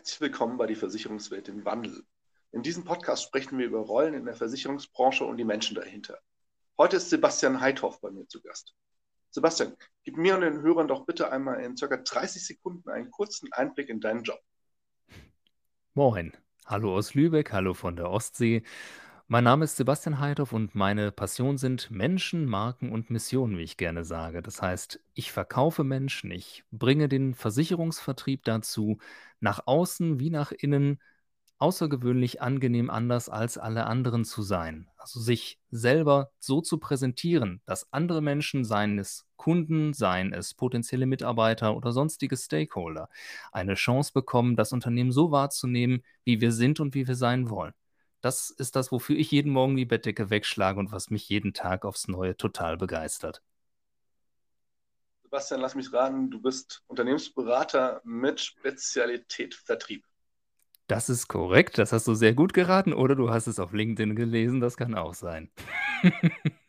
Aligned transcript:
Herzlich 0.00 0.22
willkommen 0.22 0.56
bei 0.56 0.66
die 0.66 0.76
Versicherungswelt 0.76 1.48
im 1.48 1.62
Wandel. 1.66 2.02
In 2.52 2.62
diesem 2.62 2.84
Podcast 2.84 3.22
sprechen 3.22 3.58
wir 3.58 3.66
über 3.66 3.80
Rollen 3.80 4.14
in 4.14 4.24
der 4.24 4.34
Versicherungsbranche 4.34 5.26
und 5.26 5.36
die 5.36 5.44
Menschen 5.44 5.74
dahinter. 5.74 6.18
Heute 6.78 6.96
ist 6.96 7.10
Sebastian 7.10 7.60
Heithoff 7.60 8.00
bei 8.00 8.10
mir 8.10 8.26
zu 8.26 8.40
Gast. 8.40 8.74
Sebastian, 9.28 9.76
gib 10.02 10.16
mir 10.16 10.36
und 10.36 10.40
den 10.40 10.62
Hörern 10.62 10.88
doch 10.88 11.04
bitte 11.04 11.30
einmal 11.30 11.60
in 11.60 11.74
ca. 11.74 11.98
30 11.98 12.46
Sekunden 12.46 12.88
einen 12.88 13.10
kurzen 13.10 13.52
Einblick 13.52 13.90
in 13.90 14.00
deinen 14.00 14.22
Job. 14.22 14.40
Moin, 15.92 16.34
hallo 16.64 16.96
aus 16.96 17.12
Lübeck, 17.12 17.52
hallo 17.52 17.74
von 17.74 17.96
der 17.96 18.08
Ostsee. 18.08 18.62
Mein 19.32 19.44
Name 19.44 19.64
ist 19.64 19.76
Sebastian 19.76 20.18
Heidhoff 20.18 20.52
und 20.52 20.74
meine 20.74 21.12
Passion 21.12 21.56
sind 21.56 21.88
Menschen, 21.88 22.46
Marken 22.46 22.90
und 22.90 23.10
Missionen, 23.10 23.58
wie 23.58 23.62
ich 23.62 23.76
gerne 23.76 24.02
sage. 24.02 24.42
Das 24.42 24.60
heißt, 24.60 24.98
ich 25.14 25.30
verkaufe 25.30 25.84
Menschen, 25.84 26.32
ich 26.32 26.64
bringe 26.72 27.08
den 27.08 27.36
Versicherungsvertrieb 27.36 28.42
dazu, 28.42 28.98
nach 29.38 29.68
außen 29.68 30.18
wie 30.18 30.30
nach 30.30 30.50
innen 30.50 31.00
außergewöhnlich 31.58 32.42
angenehm 32.42 32.90
anders 32.90 33.28
als 33.28 33.56
alle 33.56 33.86
anderen 33.86 34.24
zu 34.24 34.42
sein. 34.42 34.88
Also 34.96 35.20
sich 35.20 35.60
selber 35.70 36.32
so 36.40 36.60
zu 36.60 36.78
präsentieren, 36.78 37.60
dass 37.66 37.92
andere 37.92 38.22
Menschen, 38.22 38.64
seien 38.64 38.98
es 38.98 39.28
Kunden, 39.36 39.92
seien 39.92 40.32
es 40.32 40.54
potenzielle 40.54 41.06
Mitarbeiter 41.06 41.76
oder 41.76 41.92
sonstige 41.92 42.36
Stakeholder, 42.36 43.08
eine 43.52 43.74
Chance 43.74 44.10
bekommen, 44.12 44.56
das 44.56 44.72
Unternehmen 44.72 45.12
so 45.12 45.30
wahrzunehmen, 45.30 46.02
wie 46.24 46.40
wir 46.40 46.50
sind 46.50 46.80
und 46.80 46.96
wie 46.96 47.06
wir 47.06 47.14
sein 47.14 47.48
wollen. 47.48 47.74
Das 48.20 48.50
ist 48.50 48.76
das, 48.76 48.92
wofür 48.92 49.16
ich 49.16 49.30
jeden 49.30 49.52
Morgen 49.52 49.76
die 49.76 49.86
Bettdecke 49.86 50.28
wegschlage 50.28 50.78
und 50.78 50.92
was 50.92 51.10
mich 51.10 51.28
jeden 51.28 51.54
Tag 51.54 51.84
aufs 51.84 52.06
Neue 52.06 52.36
total 52.36 52.76
begeistert. 52.76 53.42
Sebastian, 55.22 55.60
lass 55.60 55.74
mich 55.74 55.92
raten, 55.92 56.30
du 56.30 56.40
bist 56.40 56.82
Unternehmensberater 56.88 58.00
mit 58.04 58.40
Spezialität 58.40 59.54
Vertrieb. 59.54 60.04
Das 60.86 61.08
ist 61.08 61.28
korrekt, 61.28 61.78
das 61.78 61.92
hast 61.92 62.08
du 62.08 62.14
sehr 62.14 62.34
gut 62.34 62.52
geraten 62.52 62.92
oder 62.92 63.14
du 63.14 63.30
hast 63.30 63.46
es 63.46 63.60
auf 63.60 63.72
LinkedIn 63.72 64.16
gelesen, 64.16 64.60
das 64.60 64.76
kann 64.76 64.96
auch 64.96 65.14
sein. 65.14 65.48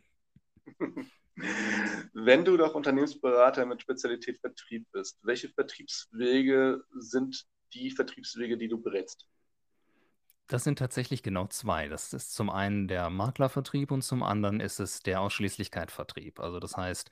Wenn 2.13 2.45
du 2.45 2.55
doch 2.55 2.75
Unternehmensberater 2.75 3.65
mit 3.65 3.81
Spezialität 3.81 4.39
Vertrieb 4.39 4.85
bist, 4.91 5.17
welche 5.23 5.49
Vertriebswege 5.49 6.83
sind 6.93 7.47
die 7.73 7.89
Vertriebswege, 7.89 8.57
die 8.57 8.67
du 8.67 8.79
berätst? 8.79 9.27
Das 10.51 10.65
sind 10.65 10.79
tatsächlich 10.79 11.23
genau 11.23 11.47
zwei. 11.47 11.87
Das 11.87 12.11
ist 12.11 12.33
zum 12.33 12.49
einen 12.49 12.89
der 12.89 13.09
Maklervertrieb 13.09 13.89
und 13.89 14.01
zum 14.01 14.21
anderen 14.21 14.59
ist 14.59 14.81
es 14.81 15.01
der 15.01 15.21
Ausschließlichkeitsvertrieb. 15.21 16.41
Also 16.41 16.59
das 16.59 16.75
heißt, 16.75 17.09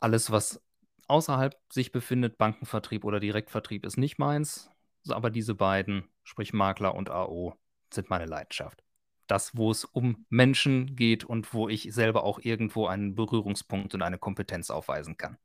alles, 0.00 0.30
was 0.30 0.62
außerhalb 1.06 1.54
sich 1.70 1.92
befindet, 1.92 2.38
Bankenvertrieb 2.38 3.04
oder 3.04 3.20
Direktvertrieb, 3.20 3.84
ist 3.84 3.98
nicht 3.98 4.18
meins. 4.18 4.70
Aber 5.10 5.28
diese 5.28 5.54
beiden, 5.54 6.08
sprich 6.24 6.54
Makler 6.54 6.94
und 6.94 7.10
AO, 7.10 7.58
sind 7.92 8.08
meine 8.08 8.24
Leidenschaft. 8.24 8.82
Das, 9.26 9.54
wo 9.54 9.70
es 9.70 9.84
um 9.84 10.24
Menschen 10.30 10.96
geht 10.96 11.24
und 11.24 11.52
wo 11.52 11.68
ich 11.68 11.92
selber 11.92 12.24
auch 12.24 12.38
irgendwo 12.38 12.86
einen 12.86 13.14
Berührungspunkt 13.14 13.92
und 13.92 14.00
eine 14.00 14.16
Kompetenz 14.16 14.70
aufweisen 14.70 15.18
kann. 15.18 15.36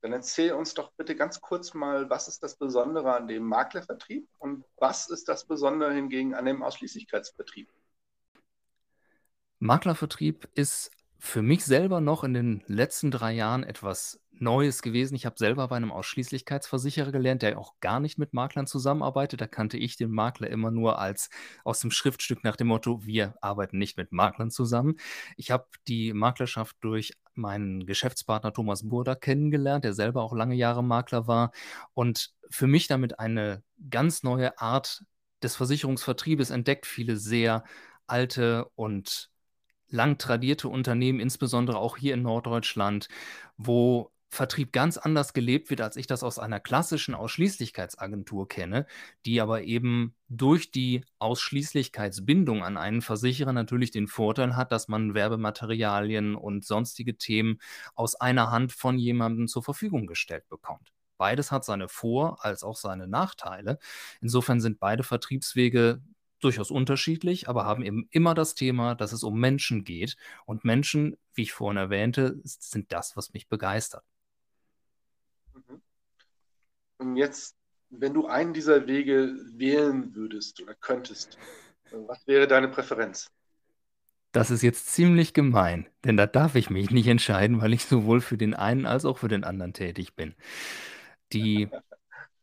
Dann 0.00 0.12
erzähl 0.12 0.52
uns 0.52 0.74
doch 0.74 0.92
bitte 0.92 1.16
ganz 1.16 1.40
kurz 1.40 1.74
mal, 1.74 2.08
was 2.08 2.28
ist 2.28 2.42
das 2.42 2.56
Besondere 2.56 3.14
an 3.14 3.26
dem 3.26 3.44
Maklervertrieb 3.44 4.28
und 4.38 4.64
was 4.76 5.08
ist 5.08 5.28
das 5.28 5.44
Besondere 5.46 5.92
hingegen 5.92 6.34
an 6.34 6.44
dem 6.44 6.62
Ausschließlichkeitsvertrieb? 6.62 7.68
Maklervertrieb 9.58 10.48
ist 10.54 10.92
für 11.18 11.42
mich 11.42 11.64
selber 11.64 12.00
noch 12.00 12.22
in 12.24 12.34
den 12.34 12.62
letzten 12.66 13.10
drei 13.10 13.32
Jahren 13.32 13.64
etwas 13.64 14.20
Neues 14.40 14.82
gewesen. 14.82 15.16
Ich 15.16 15.26
habe 15.26 15.36
selber 15.36 15.66
bei 15.66 15.76
einem 15.76 15.90
Ausschließlichkeitsversicherer 15.90 17.10
gelernt, 17.10 17.42
der 17.42 17.58
auch 17.58 17.74
gar 17.80 17.98
nicht 17.98 18.18
mit 18.18 18.34
Maklern 18.34 18.68
zusammenarbeitet. 18.68 19.40
Da 19.40 19.48
kannte 19.48 19.78
ich 19.78 19.96
den 19.96 20.10
Makler 20.10 20.48
immer 20.48 20.70
nur 20.70 20.98
als 20.98 21.28
aus 21.64 21.80
dem 21.80 21.90
Schriftstück 21.90 22.44
nach 22.44 22.54
dem 22.54 22.68
Motto, 22.68 23.04
wir 23.04 23.34
arbeiten 23.40 23.78
nicht 23.78 23.96
mit 23.96 24.12
Maklern 24.12 24.50
zusammen. 24.50 24.96
Ich 25.36 25.50
habe 25.50 25.66
die 25.88 26.12
Maklerschaft 26.12 26.76
durch 26.80 27.14
meinen 27.34 27.84
Geschäftspartner 27.86 28.52
Thomas 28.52 28.88
Burda 28.88 29.16
kennengelernt, 29.16 29.84
der 29.84 29.94
selber 29.94 30.22
auch 30.22 30.34
lange 30.34 30.54
Jahre 30.54 30.84
Makler 30.84 31.26
war 31.26 31.50
und 31.94 32.32
für 32.48 32.66
mich 32.68 32.86
damit 32.86 33.18
eine 33.18 33.62
ganz 33.90 34.22
neue 34.22 34.58
Art 34.60 35.02
des 35.42 35.56
Versicherungsvertriebes 35.56 36.50
entdeckt. 36.50 36.86
Viele 36.86 37.16
sehr 37.16 37.64
alte 38.06 38.66
und 38.74 39.30
lang 39.90 40.18
tradierte 40.18 40.68
Unternehmen, 40.68 41.20
insbesondere 41.20 41.78
auch 41.78 41.96
hier 41.96 42.14
in 42.14 42.22
Norddeutschland, 42.22 43.08
wo 43.56 44.10
Vertrieb 44.30 44.72
ganz 44.72 44.98
anders 44.98 45.32
gelebt 45.32 45.70
wird, 45.70 45.80
als 45.80 45.96
ich 45.96 46.06
das 46.06 46.22
aus 46.22 46.38
einer 46.38 46.60
klassischen 46.60 47.14
Ausschließlichkeitsagentur 47.14 48.46
kenne, 48.46 48.86
die 49.24 49.40
aber 49.40 49.62
eben 49.62 50.14
durch 50.28 50.70
die 50.70 51.02
Ausschließlichkeitsbindung 51.18 52.62
an 52.62 52.76
einen 52.76 53.00
Versicherer 53.00 53.54
natürlich 53.54 53.90
den 53.90 54.06
Vorteil 54.06 54.54
hat, 54.54 54.70
dass 54.70 54.86
man 54.86 55.14
Werbematerialien 55.14 56.36
und 56.36 56.64
sonstige 56.66 57.16
Themen 57.16 57.58
aus 57.94 58.16
einer 58.16 58.50
Hand 58.50 58.72
von 58.72 58.98
jemandem 58.98 59.48
zur 59.48 59.62
Verfügung 59.62 60.06
gestellt 60.06 60.46
bekommt. 60.50 60.92
Beides 61.16 61.50
hat 61.50 61.64
seine 61.64 61.88
Vor- 61.88 62.44
als 62.44 62.62
auch 62.62 62.76
seine 62.76 63.08
Nachteile. 63.08 63.78
Insofern 64.20 64.60
sind 64.60 64.78
beide 64.78 65.02
Vertriebswege 65.04 66.02
durchaus 66.40 66.70
unterschiedlich, 66.70 67.48
aber 67.48 67.64
haben 67.64 67.82
eben 67.82 68.08
immer 68.10 68.34
das 68.34 68.54
Thema, 68.54 68.94
dass 68.94 69.12
es 69.12 69.22
um 69.22 69.38
Menschen 69.38 69.84
geht. 69.84 70.16
Und 70.46 70.64
Menschen, 70.64 71.16
wie 71.34 71.42
ich 71.42 71.52
vorhin 71.52 71.76
erwähnte, 71.76 72.40
sind 72.44 72.92
das, 72.92 73.16
was 73.16 73.32
mich 73.32 73.48
begeistert. 73.48 74.04
Mhm. 75.52 75.82
Und 76.98 77.16
jetzt, 77.16 77.56
wenn 77.90 78.14
du 78.14 78.26
einen 78.26 78.52
dieser 78.52 78.86
Wege 78.86 79.34
wählen 79.52 80.14
würdest 80.14 80.60
oder 80.60 80.74
könntest, 80.74 81.38
was 81.90 82.26
wäre 82.26 82.46
deine 82.46 82.68
Präferenz? 82.68 83.30
Das 84.32 84.50
ist 84.50 84.62
jetzt 84.62 84.88
ziemlich 84.88 85.32
gemein, 85.32 85.88
denn 86.04 86.18
da 86.18 86.26
darf 86.26 86.54
ich 86.54 86.68
mich 86.68 86.90
nicht 86.90 87.06
entscheiden, 87.06 87.62
weil 87.62 87.72
ich 87.72 87.84
sowohl 87.86 88.20
für 88.20 88.36
den 88.36 88.52
einen 88.52 88.84
als 88.84 89.06
auch 89.06 89.18
für 89.18 89.28
den 89.28 89.42
anderen 89.42 89.72
tätig 89.72 90.16
bin. 90.16 90.34
Die 91.32 91.68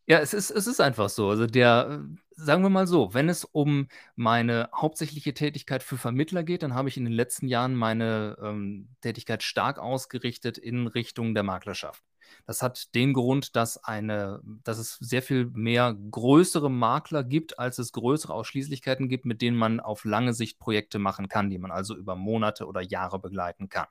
Ja, 0.08 0.20
es 0.20 0.34
ist 0.34 0.52
es 0.52 0.68
ist 0.68 0.80
einfach 0.82 1.10
so. 1.10 1.30
Also, 1.30 1.48
der 1.48 2.04
äh, 2.04 2.16
sagen 2.36 2.62
wir 2.64 2.70
mal 2.70 2.86
so, 2.86 3.14
wenn 3.14 3.28
es 3.28 3.44
um 3.44 3.88
meine 4.16 4.70
hauptsächliche 4.74 5.34
Tätigkeit 5.34 5.82
für 5.82 5.98
Vermittler 5.98 6.44
geht, 6.44 6.62
dann 6.64 6.76
habe 6.76 6.90
ich 6.90 6.98
in 6.98 7.06
den 7.06 7.14
letzten 7.14 7.48
Jahren 7.48 7.76
meine, 7.76 8.38
ähm, 8.42 8.90
Tätigkeit 9.02 9.42
stark 9.42 9.80
ausgerichtet 9.80 10.58
in 10.60 10.86
Richtung 10.88 11.34
der 11.34 11.44
Maklerschaft. 11.44 12.04
Das 12.46 12.62
hat 12.62 12.94
den 12.96 13.14
Grund, 13.14 13.56
dass 13.56 13.84
eine 13.84 14.42
dass 14.64 14.78
es 14.78 14.96
sehr 15.00 15.22
viel 15.24 15.46
mehr 15.54 15.96
größere 16.12 16.70
Makler 16.70 17.24
gibt, 17.24 17.58
als 17.58 17.80
es 17.80 17.92
größere 17.92 18.34
Ausschließlichkeiten 18.34 19.10
gibt, 19.10 19.26
mit 19.26 19.42
denen 19.42 19.58
man 19.58 19.80
auf 19.80 20.06
lange 20.06 20.34
Sicht 20.34 20.60
Projekte 20.60 21.00
machen 21.00 21.30
kann, 21.30 21.50
die 21.50 21.58
man 21.58 21.72
also 21.72 21.96
über 21.96 22.16
Monate 22.16 22.68
oder 22.68 22.82
Jahre 22.82 23.20
begleiten 23.20 23.70
kann. 23.70 23.88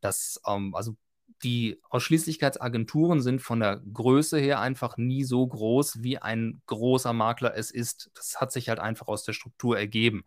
Das, 0.00 0.40
ähm 0.46 0.74
also 0.74 0.96
die 1.42 1.80
Ausschließlichkeitsagenturen 1.88 3.20
sind 3.20 3.40
von 3.40 3.60
der 3.60 3.80
Größe 3.92 4.38
her 4.38 4.60
einfach 4.60 4.96
nie 4.96 5.24
so 5.24 5.46
groß, 5.46 6.02
wie 6.02 6.18
ein 6.18 6.62
großer 6.66 7.12
Makler 7.12 7.56
es 7.56 7.70
ist. 7.70 8.10
Das 8.14 8.40
hat 8.40 8.52
sich 8.52 8.68
halt 8.68 8.78
einfach 8.78 9.08
aus 9.08 9.24
der 9.24 9.32
Struktur 9.32 9.78
ergeben. 9.78 10.24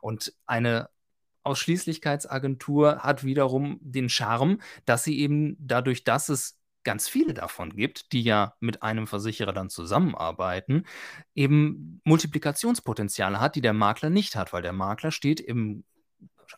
Und 0.00 0.34
eine 0.46 0.88
Ausschließlichkeitsagentur 1.42 2.98
hat 2.98 3.24
wiederum 3.24 3.78
den 3.80 4.08
Charme, 4.08 4.58
dass 4.84 5.04
sie 5.04 5.18
eben 5.20 5.56
dadurch, 5.58 6.04
dass 6.04 6.28
es 6.28 6.58
ganz 6.82 7.08
viele 7.08 7.34
davon 7.34 7.74
gibt, 7.74 8.12
die 8.12 8.22
ja 8.22 8.54
mit 8.60 8.82
einem 8.82 9.06
Versicherer 9.06 9.52
dann 9.52 9.70
zusammenarbeiten, 9.70 10.84
eben 11.34 12.00
Multiplikationspotenziale 12.04 13.40
hat, 13.40 13.56
die 13.56 13.60
der 13.60 13.72
Makler 13.72 14.08
nicht 14.08 14.36
hat, 14.36 14.52
weil 14.52 14.62
der 14.62 14.72
Makler 14.72 15.10
steht 15.10 15.40
im 15.40 15.84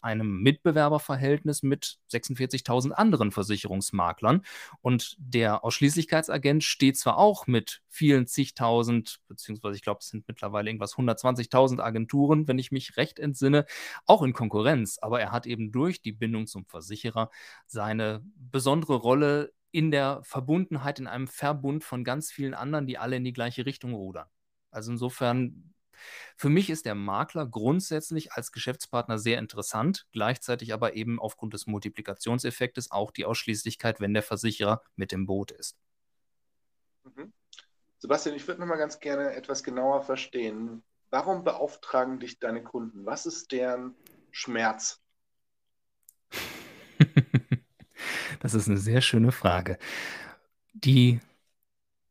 einem 0.03 0.41
Mitbewerberverhältnis 0.43 1.63
mit 1.63 1.99
46.000 2.11 2.93
anderen 2.93 3.31
Versicherungsmaklern. 3.31 4.43
Und 4.81 5.17
der 5.19 5.65
Ausschließlichkeitsagent 5.65 6.65
steht 6.65 6.97
zwar 6.97 7.19
auch 7.19 7.47
mit 7.47 7.83
vielen 7.89 8.27
zigtausend, 8.27 9.21
beziehungsweise 9.29 9.77
ich 9.77 9.83
glaube, 9.83 10.01
es 10.01 10.09
sind 10.09 10.29
mittlerweile 10.29 10.71
irgendwas 10.71 10.95
120.000 10.95 11.81
Agenturen, 11.81 12.49
wenn 12.49 12.59
ich 12.59 12.73
mich 12.73 12.97
recht 12.97 13.19
entsinne, 13.19 13.67
auch 14.07 14.23
in 14.23 14.33
Konkurrenz. 14.33 14.99
Aber 14.99 15.21
er 15.21 15.33
hat 15.33 15.47
eben 15.47 15.73
durch 15.73 16.03
die 16.03 16.13
Bindung 16.13 16.47
zum 16.47 16.67
Versicherer 16.67 17.31
seine 17.67 18.23
besondere 18.37 18.97
Rolle 18.97 19.53
in 19.71 19.91
der 19.91 20.21
Verbundenheit, 20.23 20.99
in 20.99 21.07
einem 21.07 21.29
Verbund 21.29 21.85
von 21.85 22.05
ganz 22.05 22.31
vielen 22.31 22.55
anderen, 22.55 22.87
die 22.87 22.99
alle 22.99 23.17
in 23.17 23.25
die 23.25 23.33
gleiche 23.33 23.67
Richtung 23.67 23.95
rudern. 23.95 24.27
Also 24.71 24.93
insofern, 24.93 25.75
für 26.37 26.49
mich 26.49 26.71
ist 26.71 26.87
der 26.87 26.95
Makler 26.95 27.47
grundsätzlich 27.47 28.33
als 28.33 28.53
Geschäftspartner 28.53 29.19
sehr 29.19 29.39
interessant, 29.39 30.07
gleichzeitig 30.13 30.73
aber 30.73 30.95
eben 30.95 31.21
aufgrund 31.21 31.55
des 31.55 31.67
Multiplikationseffektes 31.67 32.91
auch 32.91 33.11
die 33.11 33.25
Ausschließlichkeit, 33.25 34.01
wenn 34.01 34.15
der 34.15 34.23
Versicherer 34.23 34.83
mit 34.97 35.13
im 35.13 35.27
Boot 35.27 35.51
ist. 35.51 35.77
Mhm. 37.05 37.33
Sebastian, 37.99 38.37
ich 38.37 38.47
würde 38.47 38.61
noch 38.61 38.69
mal 38.69 38.77
ganz 38.77 39.01
gerne 39.01 39.33
etwas 39.35 39.65
genauer 39.65 40.03
verstehen. 40.03 40.83
Warum 41.11 41.43
beauftragen 41.43 42.21
dich 42.21 42.39
deine 42.39 42.63
Kunden? 42.63 43.07
Was 43.07 43.27
ist 43.27 43.53
deren 43.53 43.95
Schmerz? 44.31 45.01
Das 48.41 48.55
ist 48.55 48.69
eine 48.69 48.79
sehr 48.79 49.01
schöne 49.01 49.33
Frage. 49.33 49.79
Die 50.73 51.21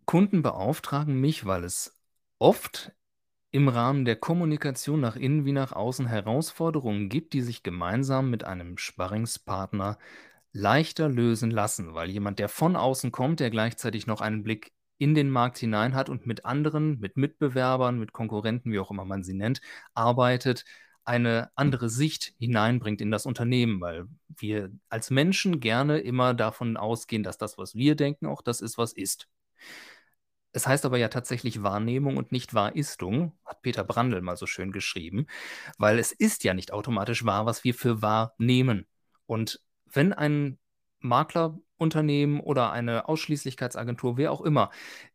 Kunden 0.05 0.41
beauftragen 0.41 1.19
mich, 1.19 1.45
weil 1.45 1.63
es 1.63 1.95
oft 2.37 2.91
im 3.57 3.69
Rahmen 3.69 4.05
der 4.05 4.15
Kommunikation 4.15 4.99
nach 4.99 5.15
innen 5.15 5.43
wie 5.43 5.51
nach 5.51 5.71
außen 5.71 6.05
Herausforderungen 6.05 7.09
gibt, 7.09 7.33
die 7.33 7.41
sich 7.41 7.63
gemeinsam 7.63 8.29
mit 8.29 8.43
einem 8.43 8.77
Sparringspartner 8.77 9.97
leichter 10.51 11.09
lösen 11.09 11.49
lassen, 11.49 11.95
weil 11.95 12.11
jemand, 12.11 12.37
der 12.37 12.49
von 12.49 12.75
außen 12.75 13.11
kommt, 13.11 13.39
der 13.39 13.49
gleichzeitig 13.49 14.05
noch 14.05 14.21
einen 14.21 14.43
Blick 14.43 14.73
in 14.99 15.15
den 15.15 15.31
Markt 15.31 15.57
hinein 15.57 15.95
hat 15.95 16.07
und 16.07 16.27
mit 16.27 16.45
anderen, 16.45 16.99
mit 16.99 17.17
Mitbewerbern, 17.17 17.97
mit 17.97 18.13
Konkurrenten, 18.13 18.71
wie 18.71 18.77
auch 18.77 18.91
immer 18.91 19.05
man 19.05 19.23
sie 19.23 19.33
nennt, 19.33 19.59
arbeitet, 19.95 20.63
eine 21.03 21.49
andere 21.55 21.89
Sicht 21.89 22.35
hineinbringt 22.37 23.01
in 23.01 23.09
das 23.09 23.25
Unternehmen, 23.25 23.81
weil 23.81 24.05
wir 24.37 24.69
als 24.89 25.09
Menschen 25.09 25.59
gerne 25.59 25.97
immer 25.97 26.35
davon 26.35 26.77
ausgehen, 26.77 27.23
dass 27.23 27.39
das, 27.39 27.57
was 27.57 27.73
wir 27.73 27.95
denken, 27.95 28.27
auch 28.27 28.43
das 28.43 28.61
ist, 28.61 28.77
was 28.77 28.93
ist. 28.93 29.27
Es 30.57 30.65
heißt 30.65 30.85
aber 30.85 30.97
ja 30.97 31.07
tatsächlich 31.07 31.61
Wahrnehmung 31.61 32.17
und 32.17 32.31
nicht 32.31 32.55
Wahristung, 32.55 33.33
hat 33.45 33.61
Peter 33.61 33.83
Brandl 33.83 34.21
mal 34.21 34.37
so 34.37 34.47
schön 34.47 34.71
geschrieben, 34.71 35.27
weil 35.77 35.99
es 35.99 36.11
ist 36.11 36.43
ja 36.43 36.55
nicht 36.55 36.73
automatisch 36.73 37.25
wahr, 37.25 37.45
was 37.45 37.63
wir 37.63 37.75
für 37.75 38.01
wahr 38.01 38.33
nehmen. 38.39 38.87
Und 39.27 39.61
wenn 39.85 40.13
ein 40.13 40.57
Maklerunternehmen 40.99 42.39
oder 42.39 42.71
eine 42.71 43.07
Ausschließlichkeitsagentur, 43.07 44.17
wer 44.17 44.31
auch 44.31 44.41
immer, 44.41 44.71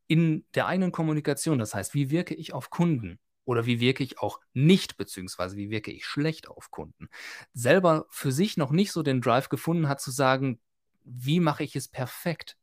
in 0.06 0.44
der 0.54 0.68
eigenen 0.68 0.92
Kommunikation, 0.92 1.58
das 1.58 1.74
heißt, 1.74 1.92
wie 1.92 2.10
wirke 2.10 2.36
ich 2.36 2.52
auf 2.52 2.70
Kunden, 2.70 3.18
oder 3.44 3.66
wie 3.66 3.80
wirke 3.80 4.04
ich 4.04 4.20
auch 4.20 4.38
nicht, 4.52 4.96
beziehungsweise 4.96 5.56
wie 5.56 5.70
wirke 5.70 5.90
ich 5.90 6.06
schlecht 6.06 6.46
auf 6.46 6.70
Kunden, 6.70 7.08
selber 7.52 8.06
für 8.10 8.30
sich 8.30 8.56
noch 8.56 8.70
nicht 8.70 8.92
so 8.92 9.02
den 9.02 9.20
Drive 9.20 9.48
gefunden 9.48 9.88
hat 9.88 10.00
zu 10.00 10.12
sagen, 10.12 10.60
wie 11.02 11.40
mache 11.40 11.64
ich 11.64 11.74
es 11.74 11.88
perfekt? 11.88 12.56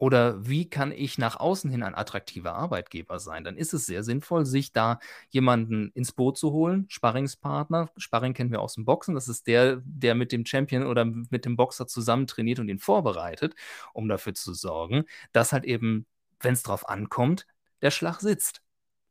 Oder 0.00 0.48
wie 0.48 0.68
kann 0.68 0.92
ich 0.92 1.18
nach 1.18 1.38
außen 1.38 1.70
hin 1.70 1.82
ein 1.82 1.94
attraktiver 1.94 2.54
Arbeitgeber 2.54 3.18
sein? 3.20 3.44
Dann 3.44 3.58
ist 3.58 3.74
es 3.74 3.84
sehr 3.84 4.02
sinnvoll, 4.02 4.46
sich 4.46 4.72
da 4.72 4.98
jemanden 5.28 5.90
ins 5.92 6.12
Boot 6.12 6.38
zu 6.38 6.52
holen, 6.52 6.86
Sparringspartner. 6.88 7.90
Sparring 7.98 8.32
kennen 8.32 8.50
wir 8.50 8.62
aus 8.62 8.76
dem 8.76 8.86
Boxen. 8.86 9.14
Das 9.14 9.28
ist 9.28 9.46
der, 9.46 9.82
der 9.84 10.14
mit 10.14 10.32
dem 10.32 10.46
Champion 10.46 10.86
oder 10.86 11.04
mit 11.04 11.44
dem 11.44 11.54
Boxer 11.54 11.86
zusammen 11.86 12.26
trainiert 12.26 12.60
und 12.60 12.70
ihn 12.70 12.78
vorbereitet, 12.78 13.54
um 13.92 14.08
dafür 14.08 14.32
zu 14.32 14.54
sorgen, 14.54 15.04
dass 15.32 15.52
halt 15.52 15.66
eben, 15.66 16.06
wenn 16.40 16.54
es 16.54 16.62
drauf 16.62 16.88
ankommt, 16.88 17.46
der 17.82 17.90
Schlag 17.90 18.20
sitzt. 18.20 18.62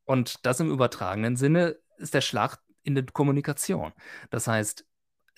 Und 0.05 0.43
das 0.43 0.59
im 0.59 0.71
übertragenen 0.71 1.35
Sinne 1.35 1.77
ist 1.97 2.15
der 2.15 2.21
Schlag 2.21 2.57
in 2.81 2.95
der 2.95 3.05
Kommunikation. 3.05 3.93
Das 4.31 4.47
heißt, 4.47 4.87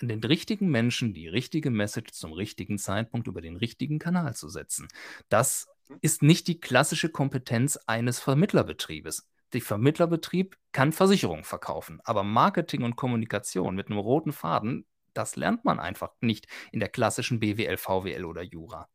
den 0.08 0.22
richtigen 0.24 0.68
Menschen 0.68 1.14
die 1.14 1.28
richtige 1.28 1.70
Message 1.70 2.12
zum 2.12 2.32
richtigen 2.32 2.78
Zeitpunkt 2.78 3.26
über 3.26 3.40
den 3.40 3.56
richtigen 3.56 3.98
Kanal 3.98 4.34
zu 4.34 4.48
setzen. 4.48 4.88
Das 5.28 5.68
ist 6.00 6.22
nicht 6.22 6.48
die 6.48 6.60
klassische 6.60 7.08
Kompetenz 7.08 7.78
eines 7.86 8.18
Vermittlerbetriebes. 8.18 9.28
Der 9.52 9.60
Vermittlerbetrieb 9.60 10.56
kann 10.72 10.92
Versicherungen 10.92 11.44
verkaufen, 11.44 12.00
aber 12.04 12.22
Marketing 12.22 12.84
und 12.84 12.96
Kommunikation 12.96 13.74
mit 13.74 13.88
einem 13.88 13.98
roten 13.98 14.32
Faden, 14.32 14.86
das 15.12 15.36
lernt 15.36 15.64
man 15.64 15.78
einfach 15.78 16.12
nicht 16.20 16.46
in 16.72 16.80
der 16.80 16.88
klassischen 16.88 17.38
BWL, 17.38 17.76
VWL 17.76 18.24
oder 18.24 18.42
Jura. 18.42 18.88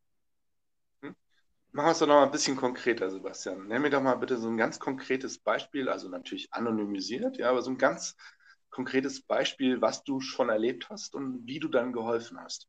Machen 1.78 1.90
wir 1.90 1.92
es 1.92 2.00
doch 2.00 2.08
noch 2.08 2.16
mal 2.16 2.24
ein 2.24 2.32
bisschen 2.32 2.56
konkreter, 2.56 3.12
Sebastian. 3.12 3.68
Nenn 3.68 3.84
mir 3.84 3.92
doch 3.92 4.02
mal 4.02 4.16
bitte 4.16 4.38
so 4.38 4.48
ein 4.48 4.58
ganz 4.58 4.80
konkretes 4.80 5.38
Beispiel, 5.38 5.90
also 5.90 6.10
natürlich 6.10 6.52
anonymisiert, 6.52 7.38
ja, 7.38 7.52
aber 7.52 7.62
so 7.62 7.70
ein 7.70 7.78
ganz 7.78 8.16
konkretes 8.70 9.22
Beispiel, 9.22 9.82
was 9.82 10.04
du 10.04 10.20
schon 10.20 10.50
erlebt 10.50 10.90
hast 10.90 11.16
und 11.16 11.46
wie 11.46 11.60
du 11.60 11.68
dann 11.68 11.94
geholfen 11.94 12.40
hast. 12.40 12.68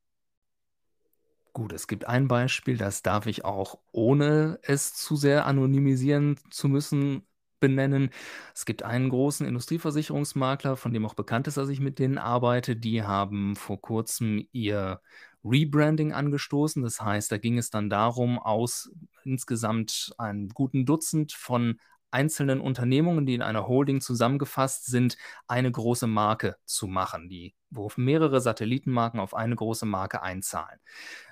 Gut, 1.52 1.72
es 1.72 1.88
gibt 1.88 2.06
ein 2.06 2.28
Beispiel, 2.28 2.76
das 2.76 3.02
darf 3.02 3.26
ich 3.26 3.44
auch, 3.44 3.80
ohne 3.90 4.58
es 4.62 4.94
zu 4.94 5.16
sehr 5.16 5.46
anonymisieren 5.46 6.38
zu 6.50 6.68
müssen, 6.68 7.26
benennen. 7.60 8.10
Es 8.54 8.64
gibt 8.64 8.82
einen 8.82 9.08
großen 9.08 9.46
Industrieversicherungsmakler, 9.46 10.76
von 10.76 10.92
dem 10.92 11.04
auch 11.04 11.14
bekannt 11.14 11.48
ist, 11.48 11.56
dass 11.56 11.68
ich 11.68 11.80
mit 11.80 11.98
denen 11.98 12.18
arbeite. 12.18 12.76
Die 12.76 13.02
haben 13.02 13.56
vor 13.56 13.80
kurzem 13.80 14.46
ihr 14.52 15.00
Rebranding 15.44 16.12
angestoßen. 16.12 16.82
Das 16.82 17.00
heißt, 17.00 17.32
da 17.32 17.38
ging 17.38 17.58
es 17.58 17.70
dann 17.70 17.90
darum, 17.90 18.38
aus 18.38 18.92
insgesamt 19.24 20.12
einem 20.18 20.48
guten 20.50 20.86
Dutzend 20.86 21.32
von 21.32 21.80
einzelnen 22.10 22.60
Unternehmungen, 22.60 23.26
die 23.26 23.34
in 23.34 23.42
einer 23.42 23.66
Holding 23.68 24.00
zusammengefasst 24.00 24.86
sind, 24.86 25.16
eine 25.46 25.70
große 25.70 26.06
Marke 26.06 26.56
zu 26.64 26.86
machen, 26.86 27.28
die, 27.28 27.54
wo 27.70 27.90
mehrere 27.96 28.40
Satellitenmarken 28.40 29.20
auf 29.20 29.34
eine 29.34 29.56
große 29.56 29.86
Marke 29.86 30.22
einzahlen. 30.22 30.80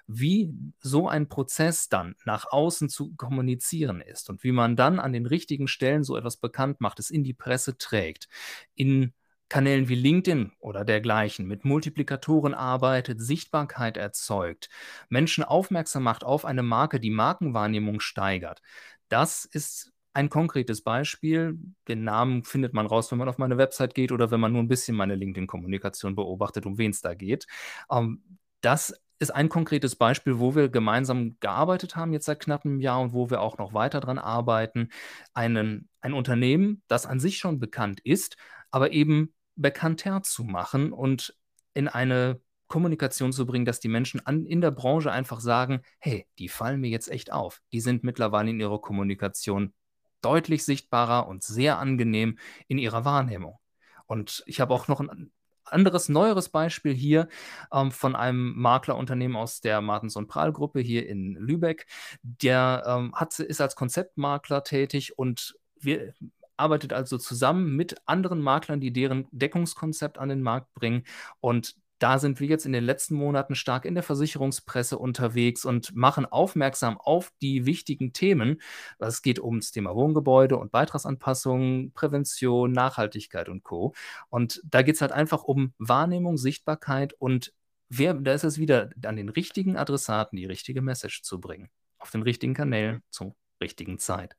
Wie 0.06 0.54
so 0.80 1.08
ein 1.08 1.28
Prozess 1.28 1.88
dann 1.88 2.14
nach 2.24 2.46
außen 2.50 2.88
zu 2.88 3.14
kommunizieren 3.16 4.00
ist 4.00 4.30
und 4.30 4.44
wie 4.44 4.52
man 4.52 4.76
dann 4.76 5.00
an 5.00 5.12
den 5.12 5.26
richtigen 5.26 5.68
Stellen 5.68 6.04
so 6.04 6.16
etwas 6.16 6.36
bekannt 6.36 6.80
macht, 6.80 6.98
es 6.98 7.10
in 7.10 7.24
die 7.24 7.34
Presse 7.34 7.78
trägt, 7.78 8.28
in 8.74 9.12
Kanälen 9.48 9.88
wie 9.88 9.94
LinkedIn 9.94 10.52
oder 10.58 10.84
dergleichen 10.84 11.46
mit 11.46 11.64
Multiplikatoren 11.64 12.52
arbeitet, 12.52 13.20
Sichtbarkeit 13.20 13.96
erzeugt, 13.96 14.68
Menschen 15.08 15.44
aufmerksam 15.44 16.02
macht 16.02 16.24
auf 16.24 16.44
eine 16.44 16.64
Marke, 16.64 16.98
die 16.98 17.10
Markenwahrnehmung 17.10 18.00
steigert. 18.00 18.60
Das 19.08 19.44
ist 19.44 19.92
ein 20.16 20.30
konkretes 20.30 20.80
Beispiel. 20.80 21.58
Den 21.88 22.02
Namen 22.02 22.42
findet 22.42 22.72
man 22.72 22.86
raus, 22.86 23.10
wenn 23.10 23.18
man 23.18 23.28
auf 23.28 23.36
meine 23.36 23.58
Website 23.58 23.94
geht 23.94 24.12
oder 24.12 24.30
wenn 24.30 24.40
man 24.40 24.50
nur 24.50 24.62
ein 24.62 24.68
bisschen 24.68 24.96
meine 24.96 25.14
LinkedIn-Kommunikation 25.14 26.14
beobachtet, 26.14 26.64
um 26.64 26.78
wen 26.78 26.90
es 26.90 27.02
da 27.02 27.12
geht. 27.12 27.46
Ähm, 27.90 28.22
das 28.62 28.98
ist 29.18 29.34
ein 29.34 29.50
konkretes 29.50 29.94
Beispiel, 29.94 30.38
wo 30.38 30.54
wir 30.54 30.70
gemeinsam 30.70 31.36
gearbeitet 31.40 31.96
haben, 31.96 32.14
jetzt 32.14 32.24
seit 32.24 32.40
knapp 32.40 32.64
einem 32.64 32.80
Jahr 32.80 33.02
und 33.02 33.12
wo 33.12 33.28
wir 33.28 33.42
auch 33.42 33.58
noch 33.58 33.74
weiter 33.74 34.00
dran 34.00 34.18
arbeiten. 34.18 34.88
Einen, 35.34 35.90
ein 36.00 36.14
Unternehmen, 36.14 36.82
das 36.88 37.04
an 37.04 37.20
sich 37.20 37.36
schon 37.36 37.60
bekannt 37.60 38.00
ist, 38.00 38.38
aber 38.70 38.92
eben 38.92 39.34
bekannter 39.54 40.22
zu 40.22 40.44
machen 40.44 40.92
und 40.92 41.36
in 41.74 41.88
eine 41.88 42.40
Kommunikation 42.68 43.34
zu 43.34 43.44
bringen, 43.44 43.66
dass 43.66 43.80
die 43.80 43.88
Menschen 43.88 44.24
an, 44.24 44.46
in 44.46 44.62
der 44.62 44.70
Branche 44.70 45.12
einfach 45.12 45.40
sagen, 45.40 45.82
hey, 45.98 46.26
die 46.38 46.48
fallen 46.48 46.80
mir 46.80 46.88
jetzt 46.88 47.10
echt 47.10 47.32
auf. 47.32 47.60
Die 47.72 47.80
sind 47.80 48.02
mittlerweile 48.02 48.48
in 48.48 48.60
ihrer 48.60 48.80
Kommunikation 48.80 49.74
deutlich 50.22 50.64
sichtbarer 50.64 51.28
und 51.28 51.42
sehr 51.42 51.78
angenehm 51.78 52.38
in 52.68 52.78
ihrer 52.78 53.04
Wahrnehmung. 53.04 53.58
Und 54.06 54.42
ich 54.46 54.60
habe 54.60 54.72
auch 54.74 54.88
noch 54.88 55.00
ein 55.00 55.30
anderes, 55.64 56.08
neueres 56.08 56.48
Beispiel 56.48 56.94
hier 56.94 57.28
ähm, 57.72 57.90
von 57.90 58.14
einem 58.14 58.54
Maklerunternehmen 58.56 59.36
aus 59.36 59.60
der 59.60 59.80
Martens 59.80 60.16
und 60.16 60.28
Prahl 60.28 60.52
Gruppe 60.52 60.80
hier 60.80 61.08
in 61.08 61.34
Lübeck. 61.34 61.86
Der 62.22 62.84
ähm, 62.86 63.14
hat, 63.14 63.38
ist 63.38 63.60
als 63.60 63.74
Konzeptmakler 63.76 64.64
tätig 64.64 65.18
und 65.18 65.56
wir 65.78 66.14
arbeitet 66.56 66.92
also 66.92 67.18
zusammen 67.18 67.76
mit 67.76 67.96
anderen 68.06 68.40
Maklern, 68.40 68.80
die 68.80 68.92
deren 68.92 69.26
Deckungskonzept 69.30 70.18
an 70.18 70.28
den 70.28 70.42
Markt 70.42 70.72
bringen. 70.74 71.04
Und 71.40 71.76
da 71.98 72.18
sind 72.18 72.40
wir 72.40 72.46
jetzt 72.46 72.66
in 72.66 72.72
den 72.72 72.84
letzten 72.84 73.14
Monaten 73.14 73.54
stark 73.54 73.84
in 73.84 73.94
der 73.94 74.02
Versicherungspresse 74.02 74.98
unterwegs 74.98 75.64
und 75.64 75.94
machen 75.94 76.26
aufmerksam 76.26 76.98
auf 76.98 77.32
die 77.40 77.66
wichtigen 77.66 78.12
Themen. 78.12 78.60
Es 78.98 79.22
geht 79.22 79.40
ums 79.40 79.70
Thema 79.70 79.94
Wohngebäude 79.94 80.56
und 80.56 80.72
Beitragsanpassungen, 80.72 81.92
Prävention, 81.92 82.72
Nachhaltigkeit 82.72 83.48
und 83.48 83.64
Co. 83.64 83.94
Und 84.28 84.60
da 84.64 84.82
geht 84.82 84.96
es 84.96 85.00
halt 85.00 85.12
einfach 85.12 85.44
um 85.44 85.72
Wahrnehmung, 85.78 86.36
Sichtbarkeit 86.36 87.14
und 87.14 87.52
wer, 87.88 88.14
da 88.14 88.34
ist 88.34 88.44
es 88.44 88.58
wieder 88.58 88.90
an 89.04 89.16
den 89.16 89.28
richtigen 89.28 89.76
Adressaten 89.76 90.36
die 90.36 90.46
richtige 90.46 90.82
Message 90.82 91.22
zu 91.22 91.40
bringen. 91.40 91.70
Auf 91.98 92.10
den 92.10 92.22
richtigen 92.22 92.54
Kanälen 92.54 93.02
zur 93.10 93.34
richtigen 93.60 93.98
Zeit. 93.98 94.36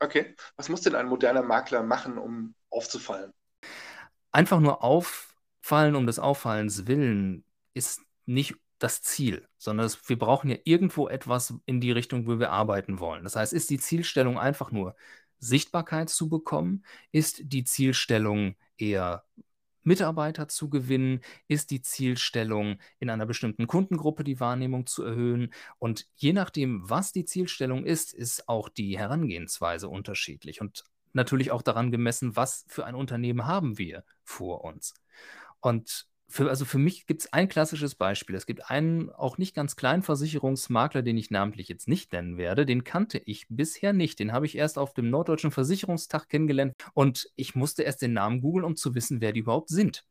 Okay. 0.00 0.34
Was 0.56 0.68
muss 0.68 0.80
denn 0.80 0.94
ein 0.94 1.06
moderner 1.06 1.42
Makler 1.42 1.82
machen, 1.82 2.18
um 2.18 2.54
aufzufallen? 2.70 3.32
Einfach 4.32 4.60
nur 4.60 4.82
auffallen 5.62 5.94
um 5.94 6.06
des 6.06 6.18
Auffallens 6.18 6.86
willen 6.86 7.44
ist 7.74 8.00
nicht 8.26 8.54
das 8.78 9.02
Ziel, 9.02 9.46
sondern 9.58 9.84
das, 9.84 10.08
wir 10.08 10.18
brauchen 10.18 10.50
ja 10.50 10.56
irgendwo 10.64 11.08
etwas 11.08 11.54
in 11.66 11.80
die 11.80 11.92
Richtung, 11.92 12.26
wo 12.26 12.38
wir 12.38 12.50
arbeiten 12.50 12.98
wollen. 12.98 13.24
Das 13.24 13.36
heißt, 13.36 13.52
ist 13.52 13.70
die 13.70 13.78
Zielstellung 13.78 14.38
einfach 14.38 14.72
nur 14.72 14.96
Sichtbarkeit 15.38 16.08
zu 16.08 16.28
bekommen? 16.28 16.84
Ist 17.12 17.42
die 17.44 17.64
Zielstellung 17.64 18.56
eher 18.78 19.24
Mitarbeiter 19.82 20.48
zu 20.48 20.70
gewinnen? 20.70 21.20
Ist 21.46 21.70
die 21.70 21.82
Zielstellung, 21.82 22.78
in 22.98 23.10
einer 23.10 23.26
bestimmten 23.26 23.66
Kundengruppe 23.66 24.24
die 24.24 24.40
Wahrnehmung 24.40 24.86
zu 24.86 25.04
erhöhen? 25.04 25.52
Und 25.78 26.06
je 26.16 26.32
nachdem, 26.32 26.88
was 26.88 27.12
die 27.12 27.26
Zielstellung 27.26 27.84
ist, 27.84 28.14
ist 28.14 28.48
auch 28.48 28.70
die 28.70 28.98
Herangehensweise 28.98 29.88
unterschiedlich 29.88 30.60
und 30.62 30.84
natürlich 31.12 31.50
auch 31.50 31.62
daran 31.62 31.90
gemessen, 31.90 32.36
was 32.36 32.64
für 32.68 32.86
ein 32.86 32.94
Unternehmen 32.94 33.46
haben 33.46 33.78
wir 33.78 34.04
vor 34.24 34.64
uns. 34.64 34.94
Und 35.60 36.06
für, 36.28 36.48
also 36.48 36.64
für 36.64 36.78
mich 36.78 37.06
gibt 37.06 37.22
es 37.22 37.32
ein 37.32 37.48
klassisches 37.48 37.96
Beispiel. 37.96 38.36
Es 38.36 38.46
gibt 38.46 38.70
einen 38.70 39.10
auch 39.10 39.36
nicht 39.36 39.54
ganz 39.54 39.74
kleinen 39.74 40.02
Versicherungsmakler, 40.02 41.02
den 41.02 41.16
ich 41.16 41.30
namentlich 41.30 41.68
jetzt 41.68 41.88
nicht 41.88 42.12
nennen 42.12 42.38
werde. 42.38 42.66
Den 42.66 42.84
kannte 42.84 43.18
ich 43.18 43.46
bisher 43.48 43.92
nicht. 43.92 44.20
Den 44.20 44.32
habe 44.32 44.46
ich 44.46 44.56
erst 44.56 44.78
auf 44.78 44.94
dem 44.94 45.10
Norddeutschen 45.10 45.50
Versicherungstag 45.50 46.28
kennengelernt 46.28 46.74
und 46.94 47.28
ich 47.34 47.56
musste 47.56 47.82
erst 47.82 48.02
den 48.02 48.12
Namen 48.12 48.40
googeln, 48.42 48.64
um 48.64 48.76
zu 48.76 48.94
wissen, 48.94 49.20
wer 49.20 49.32
die 49.32 49.40
überhaupt 49.40 49.70
sind. 49.70 50.04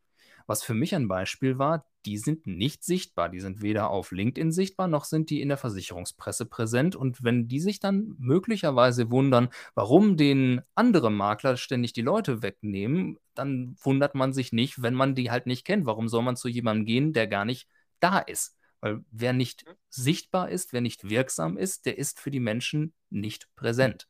Was 0.45 0.61
für 0.63 0.73
mich 0.73 0.93
ein 0.93 1.07
Beispiel 1.07 1.57
war, 1.57 1.85
die 2.05 2.17
sind 2.17 2.47
nicht 2.47 2.83
sichtbar. 2.83 3.29
Die 3.29 3.39
sind 3.39 3.61
weder 3.61 3.89
auf 3.89 4.11
LinkedIn 4.11 4.51
sichtbar, 4.51 4.87
noch 4.87 5.05
sind 5.05 5.29
die 5.29 5.41
in 5.41 5.49
der 5.49 5.57
Versicherungspresse 5.57 6.45
präsent. 6.45 6.95
Und 6.95 7.23
wenn 7.23 7.47
die 7.47 7.59
sich 7.59 7.79
dann 7.79 8.15
möglicherweise 8.17 9.11
wundern, 9.11 9.49
warum 9.75 10.17
den 10.17 10.61
andere 10.75 11.11
Makler 11.11 11.57
ständig 11.57 11.93
die 11.93 12.01
Leute 12.01 12.41
wegnehmen, 12.41 13.17
dann 13.35 13.75
wundert 13.81 14.15
man 14.15 14.33
sich 14.33 14.53
nicht, 14.53 14.81
wenn 14.81 14.93
man 14.93 15.15
die 15.15 15.31
halt 15.31 15.45
nicht 15.45 15.65
kennt. 15.65 15.85
Warum 15.85 16.07
soll 16.07 16.23
man 16.23 16.35
zu 16.35 16.47
jemandem 16.47 16.85
gehen, 16.85 17.13
der 17.13 17.27
gar 17.27 17.45
nicht 17.45 17.67
da 17.99 18.19
ist? 18.19 18.55
Weil 18.81 19.03
wer 19.11 19.33
nicht 19.33 19.65
mhm. 19.67 19.73
sichtbar 19.89 20.49
ist, 20.49 20.73
wer 20.73 20.81
nicht 20.81 21.09
wirksam 21.09 21.57
ist, 21.57 21.85
der 21.85 21.97
ist 21.97 22.19
für 22.19 22.31
die 22.31 22.39
Menschen 22.39 22.93
nicht 23.09 23.53
präsent. 23.55 24.07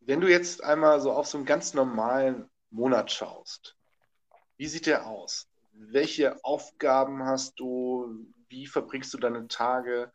Wenn 0.00 0.20
du 0.20 0.28
jetzt 0.28 0.62
einmal 0.62 1.00
so 1.00 1.12
auf 1.12 1.26
so 1.26 1.38
einen 1.38 1.46
ganz 1.46 1.74
normalen 1.74 2.50
Monat 2.70 3.12
schaust, 3.12 3.76
wie 4.56 4.66
sieht 4.66 4.86
der 4.86 5.06
aus? 5.06 5.48
Welche 5.72 6.42
Aufgaben 6.44 7.24
hast 7.24 7.58
du? 7.58 8.26
Wie 8.48 8.66
verbringst 8.66 9.12
du 9.14 9.18
deine 9.18 9.48
Tage? 9.48 10.12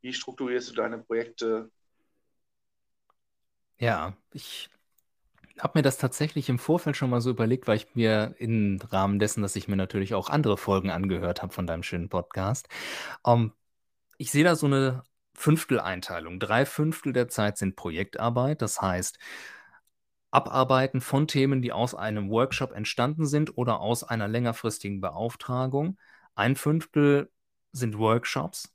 Wie 0.00 0.12
strukturierst 0.12 0.70
du 0.70 0.74
deine 0.74 0.98
Projekte? 0.98 1.70
Ja, 3.78 4.16
ich 4.32 4.70
habe 5.60 5.78
mir 5.78 5.82
das 5.82 5.98
tatsächlich 5.98 6.48
im 6.48 6.58
Vorfeld 6.58 6.96
schon 6.96 7.10
mal 7.10 7.20
so 7.20 7.30
überlegt, 7.30 7.66
weil 7.68 7.76
ich 7.76 7.94
mir 7.94 8.34
im 8.38 8.80
Rahmen 8.90 9.18
dessen, 9.18 9.42
dass 9.42 9.56
ich 9.56 9.68
mir 9.68 9.76
natürlich 9.76 10.14
auch 10.14 10.30
andere 10.30 10.56
Folgen 10.56 10.90
angehört 10.90 11.42
habe 11.42 11.52
von 11.52 11.66
deinem 11.66 11.82
schönen 11.82 12.08
Podcast, 12.08 12.68
ähm, 13.26 13.52
ich 14.18 14.30
sehe 14.32 14.44
da 14.44 14.56
so 14.56 14.66
eine 14.66 15.04
Fünfteleinteilung. 15.34 16.40
Drei 16.40 16.66
Fünftel 16.66 17.12
der 17.12 17.28
Zeit 17.28 17.58
sind 17.58 17.76
Projektarbeit. 17.76 18.62
Das 18.62 18.80
heißt, 18.82 19.18
Abarbeiten 20.30 21.00
von 21.00 21.26
Themen, 21.26 21.62
die 21.62 21.72
aus 21.72 21.94
einem 21.94 22.30
Workshop 22.30 22.72
entstanden 22.72 23.26
sind 23.26 23.56
oder 23.56 23.80
aus 23.80 24.04
einer 24.04 24.28
längerfristigen 24.28 25.00
Beauftragung. 25.00 25.98
Ein 26.34 26.56
Fünftel 26.56 27.30
sind 27.72 27.98
Workshops, 27.98 28.74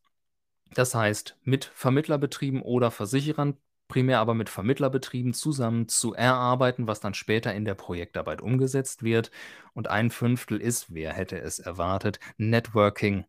das 0.73 0.95
heißt 0.95 1.37
mit 1.43 1.65
Vermittlerbetrieben 1.65 2.61
oder 2.61 2.91
Versicherern, 2.91 3.57
primär 3.93 4.17
aber 4.17 4.33
mit 4.33 4.49
Vermittlerbetrieben 4.49 5.35
zusammen 5.35 5.87
zu 5.87 6.15
erarbeiten, 6.15 6.87
was 6.87 6.99
dann 6.99 7.13
später 7.13 7.53
in 7.53 7.63
der 7.63 7.75
Projektarbeit 7.75 8.41
umgesetzt 8.41 9.03
wird. 9.03 9.29
Und 9.73 9.87
ein 9.87 10.09
Fünftel 10.09 10.59
ist, 10.59 10.95
wer 10.95 11.13
hätte 11.13 11.39
es 11.39 11.59
erwartet, 11.59 12.19
Networking. 12.37 13.25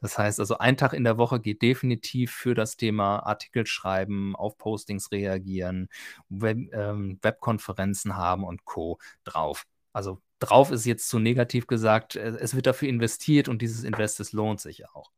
Das 0.00 0.18
heißt 0.18 0.40
also, 0.40 0.58
ein 0.58 0.76
Tag 0.76 0.94
in 0.94 1.04
der 1.04 1.16
Woche 1.16 1.38
geht 1.38 1.62
definitiv 1.62 2.32
für 2.32 2.54
das 2.54 2.76
Thema 2.76 3.20
Artikel 3.20 3.66
schreiben, 3.66 4.34
auf 4.34 4.58
Postings 4.58 5.12
reagieren, 5.12 5.88
Web, 6.28 6.58
ähm, 6.72 7.20
Webkonferenzen 7.22 8.16
haben 8.16 8.42
und 8.42 8.64
Co. 8.64 8.98
drauf. 9.22 9.64
Also 9.92 10.20
drauf 10.40 10.72
ist 10.72 10.86
jetzt 10.86 11.08
zu 11.08 11.20
negativ 11.20 11.68
gesagt, 11.68 12.16
äh, 12.16 12.30
es 12.40 12.56
wird 12.56 12.66
dafür 12.66 12.88
investiert 12.88 13.48
und 13.48 13.62
dieses 13.62 13.84
Investes 13.84 14.32
lohnt 14.32 14.60
sich 14.60 14.88
auch. 14.88 15.12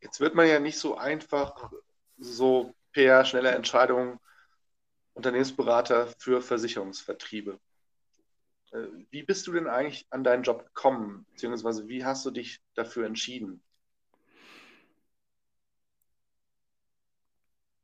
Jetzt 0.00 0.18
wird 0.18 0.34
man 0.34 0.48
ja 0.48 0.58
nicht 0.58 0.80
so 0.80 0.96
einfach 0.96 1.70
so 2.20 2.74
PR, 2.92 3.24
schnelle 3.24 3.50
Entscheidungen, 3.50 4.18
Unternehmensberater 5.14 6.06
für 6.18 6.40
Versicherungsvertriebe. 6.40 7.58
Äh, 8.72 8.86
wie 9.10 9.22
bist 9.22 9.46
du 9.46 9.52
denn 9.52 9.66
eigentlich 9.66 10.06
an 10.10 10.24
deinen 10.24 10.42
Job 10.42 10.64
gekommen, 10.66 11.26
beziehungsweise 11.30 11.88
wie 11.88 12.04
hast 12.04 12.24
du 12.24 12.30
dich 12.30 12.60
dafür 12.74 13.06
entschieden? 13.06 13.62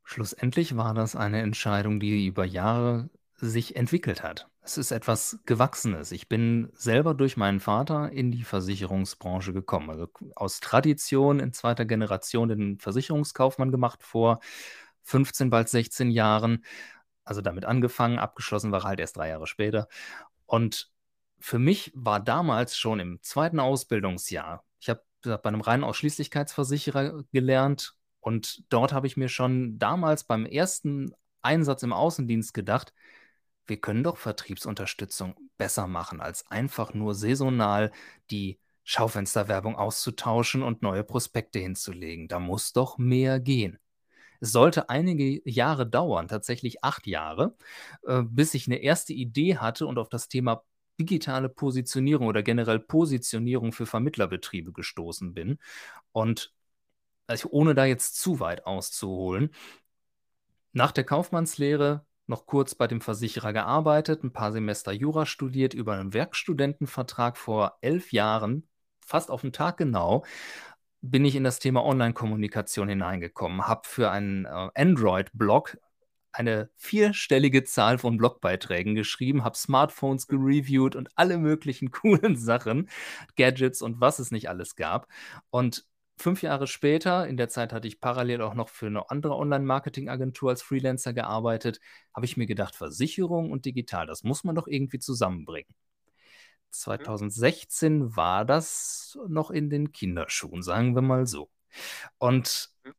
Schlussendlich 0.03 0.77
war 0.77 0.93
das 0.93 1.17
eine 1.17 1.41
Entscheidung, 1.41 1.99
die 1.99 2.27
über 2.27 2.45
Jahre 2.45 3.09
sich 3.37 3.75
entwickelt 3.75 4.23
hat. 4.23 4.49
Es 4.61 4.77
ist 4.77 4.91
etwas 4.91 5.39
Gewachsenes. 5.45 6.11
Ich 6.11 6.27
bin 6.27 6.69
selber 6.73 7.13
durch 7.13 7.37
meinen 7.37 7.59
Vater 7.59 8.11
in 8.11 8.31
die 8.31 8.43
Versicherungsbranche 8.43 9.53
gekommen. 9.53 9.89
Also 9.89 10.09
aus 10.35 10.59
Tradition 10.59 11.39
in 11.39 11.53
zweiter 11.53 11.85
Generation 11.85 12.49
den 12.49 12.79
Versicherungskaufmann 12.79 13.71
gemacht 13.71 14.03
vor 14.03 14.39
15, 15.03 15.49
bald 15.49 15.69
16 15.69 16.09
Jahren. 16.09 16.65
Also 17.23 17.41
damit 17.41 17.65
angefangen, 17.65 18.19
abgeschlossen 18.19 18.71
war 18.71 18.83
halt 18.83 18.99
erst 18.99 19.17
drei 19.17 19.29
Jahre 19.29 19.47
später. 19.47 19.87
Und 20.45 20.91
für 21.39 21.59
mich 21.59 21.91
war 21.95 22.19
damals 22.19 22.75
schon 22.75 22.99
im 22.99 23.21
zweiten 23.21 23.59
Ausbildungsjahr, 23.59 24.63
ich 24.79 24.89
habe 24.89 25.03
bei 25.21 25.43
einem 25.43 25.61
reinen 25.61 25.83
Ausschließlichkeitsversicherer 25.83 27.23
gelernt 27.31 27.95
und 28.19 28.63
dort 28.69 28.93
habe 28.93 29.07
ich 29.07 29.17
mir 29.17 29.29
schon 29.29 29.77
damals 29.77 30.23
beim 30.23 30.45
ersten 30.45 31.13
Einsatz 31.41 31.83
im 31.83 31.93
Außendienst 31.93 32.53
gedacht, 32.53 32.93
wir 33.67 33.79
können 33.79 34.03
doch 34.03 34.17
Vertriebsunterstützung 34.17 35.35
besser 35.57 35.87
machen, 35.87 36.21
als 36.21 36.49
einfach 36.49 36.93
nur 36.93 37.13
saisonal 37.15 37.91
die 38.31 38.59
Schaufensterwerbung 38.83 39.75
auszutauschen 39.75 40.63
und 40.63 40.81
neue 40.81 41.03
Prospekte 41.03 41.59
hinzulegen. 41.59 42.27
Da 42.27 42.39
muss 42.39 42.73
doch 42.73 42.97
mehr 42.97 43.39
gehen. 43.39 43.79
Es 44.39 44.51
sollte 44.51 44.89
einige 44.89 45.41
Jahre 45.49 45.87
dauern, 45.87 46.27
tatsächlich 46.27 46.83
acht 46.83 47.07
Jahre, 47.07 47.55
äh, 48.03 48.21
bis 48.23 48.53
ich 48.53 48.67
eine 48.67 48.77
erste 48.77 49.13
Idee 49.13 49.57
hatte 49.57 49.87
und 49.87 49.97
auf 49.97 50.09
das 50.09 50.29
Thema 50.29 50.63
digitale 50.99 51.49
Positionierung 51.49 52.27
oder 52.27 52.43
generell 52.43 52.79
Positionierung 52.79 53.71
für 53.71 53.85
Vermittlerbetriebe 53.85 54.71
gestoßen 54.71 55.33
bin. 55.33 55.59
Und 56.11 56.53
also 57.27 57.49
ohne 57.51 57.75
da 57.75 57.85
jetzt 57.85 58.19
zu 58.19 58.39
weit 58.39 58.65
auszuholen, 58.65 59.51
nach 60.71 60.91
der 60.91 61.03
Kaufmannslehre 61.03 62.05
noch 62.27 62.45
kurz 62.45 62.75
bei 62.75 62.87
dem 62.87 63.01
Versicherer 63.01 63.53
gearbeitet, 63.53 64.23
ein 64.23 64.33
paar 64.33 64.51
Semester 64.51 64.91
Jura 64.91 65.25
studiert, 65.25 65.73
über 65.73 65.93
einen 65.93 66.13
Werkstudentenvertrag 66.13 67.37
vor 67.37 67.77
elf 67.81 68.11
Jahren, 68.11 68.67
fast 69.05 69.31
auf 69.31 69.41
den 69.41 69.53
Tag 69.53 69.77
genau, 69.77 70.23
bin 71.01 71.25
ich 71.25 71.35
in 71.35 71.43
das 71.43 71.59
Thema 71.59 71.83
Online-Kommunikation 71.85 72.89
hineingekommen, 72.89 73.67
habe 73.67 73.81
für 73.85 74.11
einen 74.11 74.45
äh, 74.45 74.69
Android-Blog 74.75 75.77
eine 76.31 76.69
vierstellige 76.75 77.63
Zahl 77.63 77.97
von 77.97 78.17
Blogbeiträgen 78.17 78.93
geschrieben, 78.93 79.43
habe 79.43 79.57
Smartphones 79.57 80.27
gereviewt 80.27 80.95
und 80.95 81.09
alle 81.15 81.37
möglichen 81.37 81.91
coolen 81.91 82.35
Sachen, 82.35 82.89
Gadgets 83.35 83.81
und 83.81 84.01
was 84.01 84.19
es 84.19 84.31
nicht 84.31 84.49
alles 84.49 84.75
gab. 84.75 85.07
Und 85.49 85.85
fünf 86.17 86.41
Jahre 86.41 86.67
später, 86.67 87.27
in 87.27 87.37
der 87.37 87.49
Zeit 87.49 87.73
hatte 87.73 87.87
ich 87.87 88.01
parallel 88.01 88.41
auch 88.41 88.53
noch 88.53 88.69
für 88.69 88.87
eine 88.87 89.09
andere 89.09 89.35
Online-Marketing-Agentur 89.35 90.49
als 90.49 90.61
Freelancer 90.61 91.13
gearbeitet, 91.13 91.79
habe 92.13 92.25
ich 92.25 92.37
mir 92.37 92.47
gedacht, 92.47 92.75
Versicherung 92.75 93.51
und 93.51 93.65
digital, 93.65 94.07
das 94.07 94.23
muss 94.23 94.43
man 94.43 94.55
doch 94.55 94.67
irgendwie 94.67 94.99
zusammenbringen. 94.99 95.73
2016 96.71 97.99
mhm. 97.99 98.15
war 98.15 98.45
das 98.45 99.17
noch 99.27 99.51
in 99.51 99.69
den 99.69 99.91
Kinderschuhen, 99.91 100.63
sagen 100.63 100.95
wir 100.95 101.01
mal 101.01 101.25
so. 101.27 101.49
Und 102.17 102.69
mhm. 102.83 102.93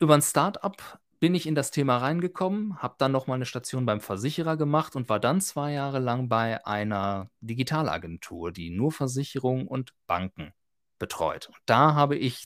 über 0.00 0.14
ein 0.14 0.22
Startup 0.22 1.00
bin 1.20 1.34
ich 1.34 1.46
in 1.46 1.54
das 1.54 1.70
Thema 1.70 1.98
reingekommen, 1.98 2.82
habe 2.82 2.96
dann 2.98 3.12
noch 3.12 3.26
mal 3.26 3.34
eine 3.34 3.46
Station 3.46 3.86
beim 3.86 4.00
Versicherer 4.00 4.56
gemacht 4.56 4.94
und 4.94 5.08
war 5.08 5.20
dann 5.20 5.40
zwei 5.40 5.72
Jahre 5.72 5.98
lang 5.98 6.28
bei 6.28 6.66
einer 6.66 7.30
Digitalagentur, 7.40 8.52
die 8.52 8.70
nur 8.70 8.92
Versicherungen 8.92 9.66
und 9.66 9.94
Banken 10.06 10.52
betreut. 10.98 11.48
Und 11.48 11.58
da 11.66 11.94
habe 11.94 12.16
ich 12.16 12.44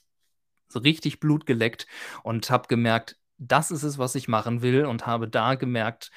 so 0.69 0.79
richtig 0.81 1.21
Blut 1.21 1.47
geleckt 1.47 1.87
und 2.23 2.51
habe 2.51 2.69
gemerkt, 2.69 3.17
das 3.39 3.71
ist 3.71 3.83
es, 3.83 3.99
was 3.99 4.15
ich 4.15 4.29
machen 4.29 4.63
will 4.63 4.85
und 4.85 5.07
habe 5.07 5.29
da 5.29 5.55
gemerkt, 5.55 6.11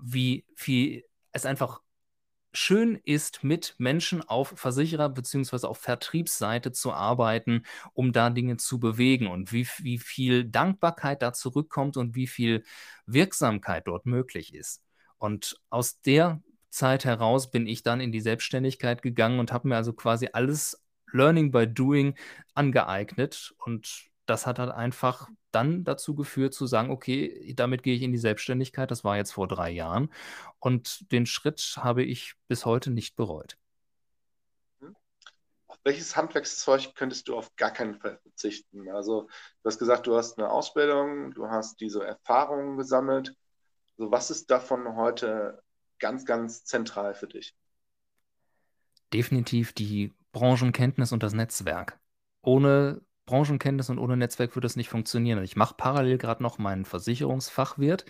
wie 0.00 0.44
viel 0.54 1.04
es 1.32 1.46
einfach 1.46 1.80
schön 2.52 2.98
ist, 3.04 3.44
mit 3.44 3.74
Menschen 3.78 4.22
auf 4.22 4.54
Versicherer- 4.56 5.10
bzw. 5.10 5.66
auf 5.66 5.78
Vertriebsseite 5.78 6.72
zu 6.72 6.92
arbeiten, 6.92 7.64
um 7.92 8.12
da 8.12 8.30
Dinge 8.30 8.56
zu 8.56 8.80
bewegen 8.80 9.26
und 9.26 9.52
wie, 9.52 9.66
wie 9.78 9.98
viel 9.98 10.44
Dankbarkeit 10.44 11.22
da 11.22 11.32
zurückkommt 11.32 11.96
und 11.96 12.14
wie 12.14 12.26
viel 12.26 12.64
Wirksamkeit 13.06 13.86
dort 13.86 14.06
möglich 14.06 14.54
ist. 14.54 14.82
Und 15.18 15.60
aus 15.68 16.00
der 16.00 16.42
Zeit 16.70 17.04
heraus 17.04 17.50
bin 17.50 17.66
ich 17.66 17.82
dann 17.82 18.00
in 18.00 18.12
die 18.12 18.20
Selbstständigkeit 18.20 19.02
gegangen 19.02 19.40
und 19.40 19.52
habe 19.52 19.68
mir 19.68 19.76
also 19.76 19.92
quasi 19.92 20.28
alles 20.32 20.82
Learning 21.12 21.50
by 21.50 21.66
Doing 21.66 22.14
angeeignet 22.54 23.54
und 23.64 24.08
das 24.28 24.46
hat 24.46 24.58
halt 24.58 24.70
einfach 24.70 25.28
dann 25.50 25.84
dazu 25.84 26.14
geführt 26.14 26.52
zu 26.52 26.66
sagen, 26.66 26.90
okay, 26.90 27.54
damit 27.56 27.82
gehe 27.82 27.94
ich 27.94 28.02
in 28.02 28.12
die 28.12 28.18
Selbstständigkeit. 28.18 28.90
Das 28.90 29.02
war 29.02 29.16
jetzt 29.16 29.32
vor 29.32 29.48
drei 29.48 29.70
Jahren. 29.70 30.12
Und 30.58 31.10
den 31.10 31.24
Schritt 31.24 31.76
habe 31.78 32.02
ich 32.04 32.34
bis 32.46 32.66
heute 32.66 32.90
nicht 32.90 33.16
bereut. 33.16 33.56
Mhm. 34.80 34.94
Auf 35.66 35.78
welches 35.84 36.16
Handwerkszeug 36.16 36.94
könntest 36.94 37.28
du 37.28 37.36
auf 37.36 37.56
gar 37.56 37.70
keinen 37.70 37.94
Fall 37.94 38.18
verzichten? 38.18 38.90
Also 38.90 39.22
du 39.62 39.68
hast 39.68 39.78
gesagt, 39.78 40.06
du 40.06 40.16
hast 40.16 40.38
eine 40.38 40.50
Ausbildung, 40.50 41.32
du 41.32 41.48
hast 41.48 41.80
diese 41.80 42.04
Erfahrungen 42.04 42.76
gesammelt. 42.76 43.34
Also 43.96 44.10
was 44.10 44.30
ist 44.30 44.50
davon 44.50 44.94
heute 44.96 45.62
ganz, 45.98 46.26
ganz 46.26 46.64
zentral 46.64 47.14
für 47.14 47.28
dich? 47.28 47.56
Definitiv 49.12 49.72
die 49.72 50.12
Branchenkenntnis 50.38 51.10
und 51.10 51.24
das 51.24 51.32
Netzwerk. 51.32 51.98
Ohne 52.42 53.02
Branchenkenntnis 53.26 53.90
und 53.90 53.98
ohne 53.98 54.16
Netzwerk 54.16 54.54
würde 54.54 54.68
es 54.68 54.76
nicht 54.76 54.88
funktionieren. 54.88 55.42
Ich 55.42 55.56
mache 55.56 55.74
parallel 55.76 56.16
gerade 56.16 56.44
noch 56.44 56.58
meinen 56.58 56.84
Versicherungsfachwirt. 56.84 58.04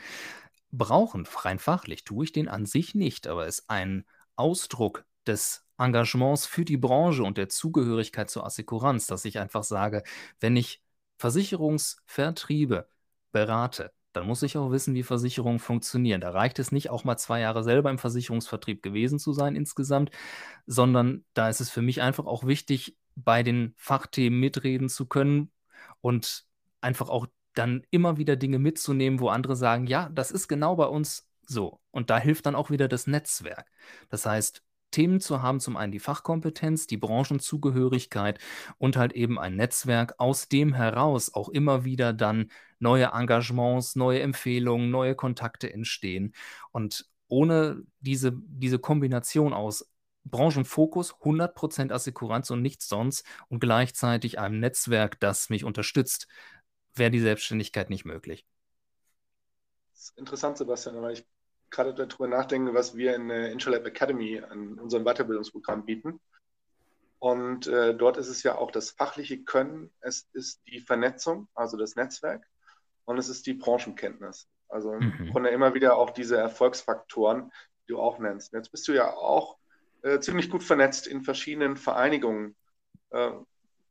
Brauchen, 0.71 1.27
rein 1.27 1.59
fachlich, 1.59 2.05
tue 2.05 2.25
ich 2.25 2.33
den 2.33 2.49
an 2.49 2.67
sich 2.67 2.95
nicht, 2.95 3.27
aber 3.27 3.47
ist 3.47 3.71
ein 3.71 4.05
Ausdruck 4.37 5.07
des 5.27 5.65
Engagements 5.79 6.45
für 6.45 6.67
die 6.67 6.77
Branche 6.77 7.23
und 7.23 7.39
der 7.39 7.49
Zugehörigkeit 7.49 8.29
zur 8.29 8.45
Assekuranz, 8.45 9.07
dass 9.07 9.25
ich 9.25 9.39
einfach 9.39 9.65
sage, 9.65 10.03
wenn 10.39 10.55
ich 10.55 10.83
Versicherungsvertriebe 11.17 12.91
berate, 13.33 13.93
dann 14.13 14.27
muss 14.27 14.43
ich 14.43 14.57
auch 14.57 14.71
wissen, 14.71 14.95
wie 14.95 15.03
Versicherungen 15.03 15.59
funktionieren. 15.59 16.21
Da 16.21 16.31
reicht 16.31 16.59
es 16.59 16.73
nicht, 16.73 16.91
auch 16.91 17.05
mal 17.05 17.17
zwei 17.17 17.41
Jahre 17.41 17.63
selber 17.63 17.91
im 17.91 17.99
Versicherungsvertrieb 17.99 18.83
gewesen 18.83 19.19
zu 19.19 19.33
sein 19.33 19.55
insgesamt, 19.55 20.11
sondern 20.67 21.25
da 21.35 21.49
ist 21.49 21.61
es 21.61 21.71
für 21.71 21.83
mich 21.83 22.03
einfach 22.03 22.27
auch 22.27 22.47
wichtig, 22.47 22.97
bei 23.15 23.43
den 23.43 23.75
Fachthemen 23.77 24.39
mitreden 24.39 24.89
zu 24.89 25.07
können 25.07 25.51
und 26.01 26.47
einfach 26.81 27.09
auch 27.09 27.27
dann 27.55 27.85
immer 27.91 28.17
wieder 28.17 28.37
Dinge 28.37 28.59
mitzunehmen, 28.59 29.21
wo 29.21 29.29
andere 29.29 29.57
sagen, 29.57 29.87
ja, 29.87 30.09
das 30.11 30.31
ist 30.31 30.49
genau 30.49 30.77
bei 30.77 30.87
uns 30.87 31.29
so. 31.47 31.81
Und 31.91 32.11
da 32.11 32.19
hilft 32.19 32.47
dann 32.47 32.55
auch 32.55 32.71
wieder 32.71 32.89
das 32.89 33.07
Netzwerk. 33.07 33.67
Das 34.11 34.27
heißt, 34.27 34.63
Themen 34.91 35.21
zu 35.21 35.43
haben, 35.43 35.61
zum 35.61 35.77
einen 35.77 35.93
die 35.93 35.99
Fachkompetenz, 35.99 36.87
die 36.87 36.97
Branchenzugehörigkeit 36.97 38.39
und 38.79 38.97
halt 38.97 39.13
eben 39.13 39.39
ein 39.39 39.57
Netzwerk, 39.57 40.15
aus 40.19 40.49
dem 40.49 40.75
heraus 40.75 41.35
auch 41.35 41.49
immer 41.49 41.85
wieder 41.85 42.13
dann 42.13 42.51
neue 42.79 43.11
Engagements, 43.13 43.97
neue 43.97 44.21
Empfehlungen, 44.21 44.91
neue 44.91 45.15
Kontakte 45.15 45.73
entstehen. 45.73 46.35
Und 46.73 47.07
ohne 47.29 47.83
diese, 48.01 48.33
diese 48.35 48.79
Kombination 48.79 49.53
aus 49.53 49.91
Branchenfokus, 50.25 51.15
100% 51.15 51.93
Assekuranz 51.93 52.51
und 52.51 52.63
nichts 52.63 52.89
sonst 52.89 53.25
und 53.49 53.61
gleichzeitig 53.61 54.39
einem 54.39 54.61
Netzwerk, 54.61 55.19
das 55.21 55.51
mich 55.51 55.65
unterstützt, 55.65 56.29
wäre 56.95 57.11
die 57.11 57.21
Selbstständigkeit 57.21 57.91
nicht 57.91 58.05
möglich. 58.05 58.47
Das 59.93 60.11
ist 60.11 60.19
interessant, 60.19 60.59
Sebastian, 60.59 61.01
weil 61.01 61.15
ich 61.15 61.27
gerade 61.71 61.95
darüber 61.95 62.29
nachdenke, 62.29 62.75
was 62.75 62.97
wir 62.97 63.15
in 63.15 63.29
der 63.29 63.53
Intralab 63.53 63.87
Academy 63.87 64.41
an 64.41 64.79
unserem 64.79 65.05
Weiterbildungsprogramm 65.05 65.85
bieten. 65.85 66.21
Und 67.19 67.67
äh, 67.67 67.95
dort 67.95 68.17
ist 68.17 68.29
es 68.29 68.43
ja 68.43 68.57
auch 68.57 68.71
das 68.71 68.91
fachliche 68.91 69.43
Können, 69.43 69.91
es 70.01 70.29
ist 70.33 70.63
die 70.69 70.81
Vernetzung, 70.81 71.49
also 71.55 71.77
das 71.77 71.97
Netzwerk, 71.97 72.47
und 73.05 73.19
es 73.19 73.29
ist 73.29 73.47
die 73.47 73.55
Branchenkenntnis. 73.55 74.49
Also 74.69 74.93
mhm. 74.93 75.33
von 75.33 75.43
der 75.43 75.53
immer 75.53 75.75
wieder 75.75 75.97
auch 75.97 76.11
diese 76.11 76.37
Erfolgsfaktoren, 76.37 77.51
die 77.83 77.93
du 77.93 78.01
auch 78.01 78.19
nennst. 78.19 78.53
Jetzt 78.53 78.71
bist 78.71 78.87
du 78.87 78.93
ja 78.93 79.13
auch 79.13 79.59
äh, 80.03 80.21
ziemlich 80.21 80.51
gut 80.51 80.63
vernetzt 80.63 81.07
in 81.07 81.23
verschiedenen 81.23 81.77
Vereinigungen. 81.77 82.55
Äh, 83.11 83.33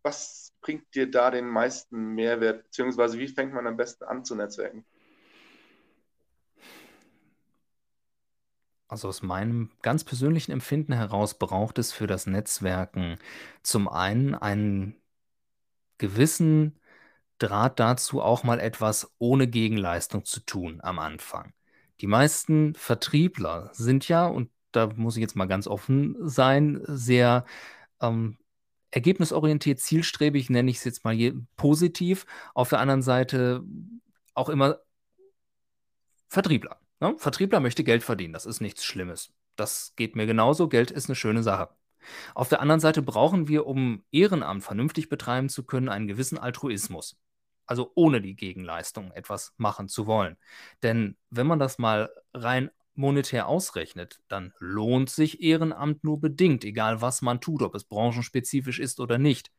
was 0.04 0.54
bringt 0.62 0.94
dir 0.96 1.12
da 1.12 1.32
den 1.32 1.48
meisten 1.48 2.16
Mehrwert, 2.16 2.64
beziehungsweise 2.64 3.20
wie 3.20 3.28
fängt 3.28 3.54
man 3.54 3.68
am 3.68 3.76
besten 3.76 4.06
an 4.06 4.24
zu 4.24 4.36
netzwerken? 4.36 4.86
Also 8.88 9.10
aus 9.10 9.22
meinem 9.22 9.70
ganz 9.82 10.04
persönlichen 10.04 10.52
Empfinden 10.52 10.94
heraus 10.94 11.38
braucht 11.38 11.78
es 11.78 11.92
für 11.92 12.08
das 12.08 12.26
Netzwerken 12.26 13.18
zum 13.62 13.88
einen 13.90 14.34
einen 14.36 14.96
gewissen 15.98 16.80
Draht 17.40 17.80
dazu, 17.80 18.22
auch 18.22 18.44
mal 18.44 18.60
etwas 18.60 19.14
ohne 19.20 19.48
Gegenleistung 19.48 20.26
zu 20.26 20.40
tun 20.42 20.80
am 20.82 21.00
Anfang. 21.00 21.54
Die 22.02 22.08
meisten 22.08 22.76
Vertriebler 22.76 23.70
sind 23.74 24.08
ja, 24.08 24.26
und 24.28 24.50
da 24.72 24.88
muss 24.96 25.18
ich 25.18 25.22
jetzt 25.22 25.36
mal 25.36 25.48
ganz 25.48 25.68
offen 25.68 26.16
sein, 26.28 26.82
sehr 26.86 27.46
ähm, 28.02 28.38
ergebnisorientiert, 28.92 29.80
zielstrebig, 29.80 30.50
nenne 30.50 30.72
ich 30.72 30.78
es 30.78 30.84
jetzt 30.86 31.04
mal 31.04 31.16
positiv. 31.58 32.26
Auf 32.54 32.70
der 32.70 32.80
anderen 32.80 33.02
Seite 33.02 33.64
auch 34.34 34.50
immer 34.50 34.80
Vertriebler. 36.30 36.80
Ne? 37.00 37.16
Vertriebler 37.18 37.60
möchte 37.60 37.84
Geld 37.84 38.04
verdienen, 38.04 38.34
das 38.34 38.46
ist 38.46 38.62
nichts 38.62 38.84
Schlimmes. 38.84 39.34
Das 39.56 39.94
geht 39.96 40.16
mir 40.16 40.26
genauso, 40.26 40.68
Geld 40.68 40.92
ist 40.92 41.10
eine 41.10 41.16
schöne 41.16 41.44
Sache. 41.44 41.70
Auf 42.36 42.50
der 42.50 42.62
anderen 42.62 42.80
Seite 42.80 43.02
brauchen 43.02 43.48
wir, 43.48 43.66
um 43.66 44.04
Ehrenamt 44.12 44.64
vernünftig 44.64 45.10
betreiben 45.10 45.50
zu 45.50 45.64
können, 45.64 45.90
einen 45.90 46.08
gewissen 46.08 46.38
Altruismus. 46.38 47.18
Also 47.66 47.92
ohne 47.96 48.22
die 48.22 48.36
Gegenleistung 48.36 49.12
etwas 49.12 49.54
machen 49.58 49.90
zu 49.90 50.08
wollen. 50.08 50.38
Denn 50.84 51.18
wenn 51.30 51.48
man 51.48 51.60
das 51.60 51.80
mal 51.80 52.10
rein 52.34 52.72
monetär 52.96 53.48
ausrechnet, 53.48 54.22
dann 54.28 54.54
lohnt 54.60 55.10
sich 55.10 55.42
Ehrenamt 55.42 56.04
nur 56.04 56.20
bedingt, 56.20 56.64
egal 56.64 57.02
was 57.02 57.22
man 57.22 57.42
tut, 57.42 57.62
ob 57.62 57.76
es 57.76 57.84
branchenspezifisch 57.84 58.80
ist 58.80 59.00
oder 59.00 59.18
nicht. 59.18 59.52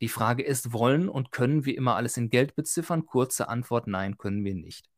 Die 0.00 0.08
Frage 0.08 0.42
ist, 0.42 0.72
wollen 0.72 1.08
und 1.08 1.30
können 1.30 1.64
wir 1.64 1.76
immer 1.76 1.94
alles 1.96 2.16
in 2.16 2.30
Geld 2.30 2.56
beziffern? 2.56 3.06
Kurze 3.06 3.48
Antwort, 3.48 3.86
nein, 3.86 4.18
können 4.18 4.44
wir 4.44 4.54
nicht. 4.54 4.90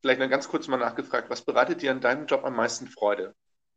Vielleicht 0.00 0.18
mal 0.18 0.28
ganz 0.28 0.48
kurz 0.48 0.68
mal 0.68 0.76
nachgefragt, 0.76 1.30
was 1.30 1.44
bereitet 1.44 1.82
dir 1.82 1.90
an 1.90 2.00
deinem 2.00 2.26
Job 2.26 2.44
am 2.44 2.56
meisten 2.56 2.86
Freude? 2.86 3.34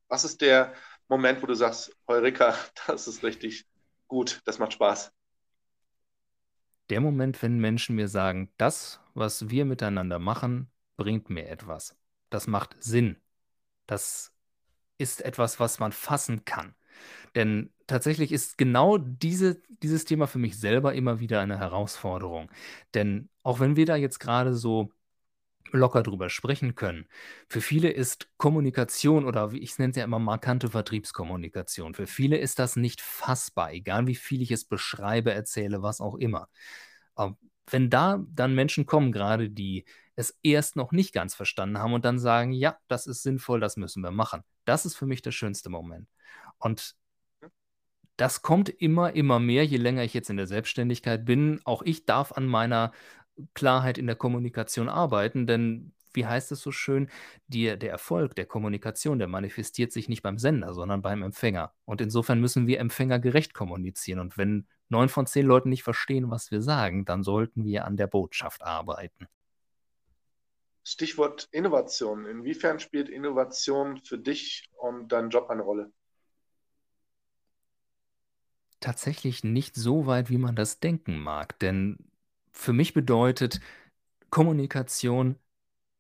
Was 0.08 0.24
ist 0.24 0.42
der 0.42 0.74
Moment, 1.08 1.42
wo 1.42 1.48
du 1.48 1.56
sagst, 1.56 1.96
Heureka, 2.08 2.56
das 2.88 3.08
ist 3.08 3.24
richtig 3.24 3.66
gut, 4.08 4.42
das 4.46 4.60
macht 4.60 4.74
Spaß? 4.74 5.12
Der 6.90 7.02
Moment, 7.02 7.42
wenn 7.44 7.60
Menschen 7.60 7.96
mir 7.96 8.08
sagen, 8.08 8.52
das, 8.58 9.00
was 9.14 9.50
wir 9.50 9.66
miteinander 9.66 10.18
machen, 10.18 10.72
bringt 10.98 11.30
mir 11.30 11.48
etwas 11.48 11.96
das 12.30 12.48
macht 12.48 12.76
Sinn. 12.80 13.18
Das 13.88 14.34
ist 14.98 15.22
etwas, 15.24 15.60
was 15.60 15.80
man 15.80 15.92
fassen 15.92 16.46
kann. 16.46 16.76
Denn 17.36 17.72
tatsächlich 17.88 18.32
ist 18.32 18.58
genau 18.58 18.98
diese, 18.98 19.62
dieses 19.84 20.06
Thema 20.06 20.28
für 20.28 20.40
mich 20.40 20.60
selber 20.60 20.94
immer 20.94 21.20
wieder 21.20 21.42
eine 21.42 21.60
Herausforderung. 21.60 22.52
Denn 22.94 23.30
auch 23.44 23.60
wenn 23.60 23.76
wir 23.76 23.86
da 23.86 23.96
jetzt 23.96 24.20
gerade 24.20 24.54
so 24.56 24.92
locker 25.72 26.04
drüber 26.04 26.30
sprechen 26.30 26.76
können, 26.76 27.08
für 27.48 27.62
viele 27.62 27.90
ist 27.90 28.30
Kommunikation 28.38 29.26
oder 29.26 29.52
wie 29.52 29.60
ich 29.60 29.72
es 29.72 29.80
nenne 29.80 29.94
ja 29.96 30.04
immer 30.04 30.20
markante 30.20 30.70
Vertriebskommunikation, 30.70 31.94
für 31.94 32.08
viele 32.08 32.38
ist 32.38 32.60
das 32.60 32.76
nicht 32.76 33.02
fassbar, 33.02 33.74
egal 33.74 34.08
wie 34.08 34.16
viel 34.16 34.42
ich 34.42 34.52
es 34.52 34.66
beschreibe, 34.66 35.32
erzähle, 35.32 35.82
was 35.82 36.02
auch 36.02 36.16
immer. 36.16 36.50
Aber 37.16 37.38
wenn 37.72 37.90
da 37.90 38.24
dann 38.30 38.56
Menschen 38.56 38.86
kommen, 38.86 39.12
gerade 39.12 39.50
die 39.50 39.86
es 40.16 40.38
erst 40.44 40.76
noch 40.76 40.92
nicht 40.92 41.14
ganz 41.14 41.34
verstanden 41.36 41.78
haben 41.78 41.94
und 41.94 42.04
dann 42.06 42.20
sagen, 42.20 42.52
ja, 42.52 42.78
das 42.88 43.08
ist 43.08 43.24
sinnvoll, 43.24 43.60
das 43.60 43.78
müssen 43.78 44.04
wir 44.04 44.12
machen. 44.12 44.42
Das 44.66 44.86
ist 44.86 44.96
für 44.96 45.06
mich 45.06 45.22
der 45.22 45.32
schönste 45.32 45.70
Moment. 45.70 46.10
Und 46.58 46.96
das 48.18 48.42
kommt 48.42 48.68
immer, 48.68 49.14
immer 49.16 49.40
mehr, 49.40 49.66
je 49.66 49.78
länger 49.78 50.04
ich 50.04 50.14
jetzt 50.14 50.30
in 50.30 50.36
der 50.36 50.46
Selbstständigkeit 50.46 51.24
bin. 51.24 51.62
Auch 51.64 51.82
ich 51.84 52.06
darf 52.06 52.34
an 52.34 52.48
meiner 52.48 52.92
Klarheit 53.54 53.98
in 53.98 54.08
der 54.08 54.16
Kommunikation 54.16 54.90
arbeiten, 54.90 55.48
denn 55.48 55.94
wie 56.14 56.26
heißt 56.26 56.52
es 56.52 56.62
so 56.62 56.72
schön, 56.72 57.10
die, 57.48 57.78
der 57.78 57.92
Erfolg 57.92 58.36
der 58.36 58.46
Kommunikation, 58.46 59.20
der 59.20 59.28
manifestiert 59.28 59.92
sich 59.92 60.10
nicht 60.10 60.24
beim 60.24 60.38
Sender, 60.38 60.74
sondern 60.74 61.02
beim 61.02 61.22
Empfänger. 61.22 61.74
Und 61.86 62.02
insofern 62.02 62.40
müssen 62.40 62.68
wir 62.68 62.80
empfängergerecht 62.80 63.54
kommunizieren. 63.54 64.20
Und 64.20 64.38
wenn 64.38 64.68
neun 64.90 65.10
von 65.10 65.28
zehn 65.28 65.46
Leuten 65.46 65.70
nicht 65.70 65.84
verstehen, 65.84 66.32
was 66.32 66.52
wir 66.52 66.62
sagen, 66.62 67.06
dann 67.06 67.24
sollten 67.24 67.64
wir 67.64 67.86
an 67.86 67.98
der 67.98 68.08
Botschaft 68.08 68.64
arbeiten. 68.64 69.28
Stichwort 70.84 71.48
Innovation. 71.52 72.26
Inwiefern 72.26 72.80
spielt 72.80 73.10
Innovation 73.10 73.98
für 73.98 74.18
dich 74.18 74.70
und 74.78 75.10
deinen 75.12 75.30
Job 75.30 75.50
eine 75.50 75.62
Rolle? 75.62 75.92
Tatsächlich 78.80 79.44
nicht 79.44 79.76
so 79.76 80.08
weit, 80.08 80.30
wie 80.30 80.38
man 80.38 80.56
das 80.56 80.80
denken 80.80 81.20
mag. 81.20 81.60
Denn 81.60 82.09
für 82.60 82.74
mich 82.74 82.94
bedeutet 82.94 83.62
Kommunikation 84.30 85.38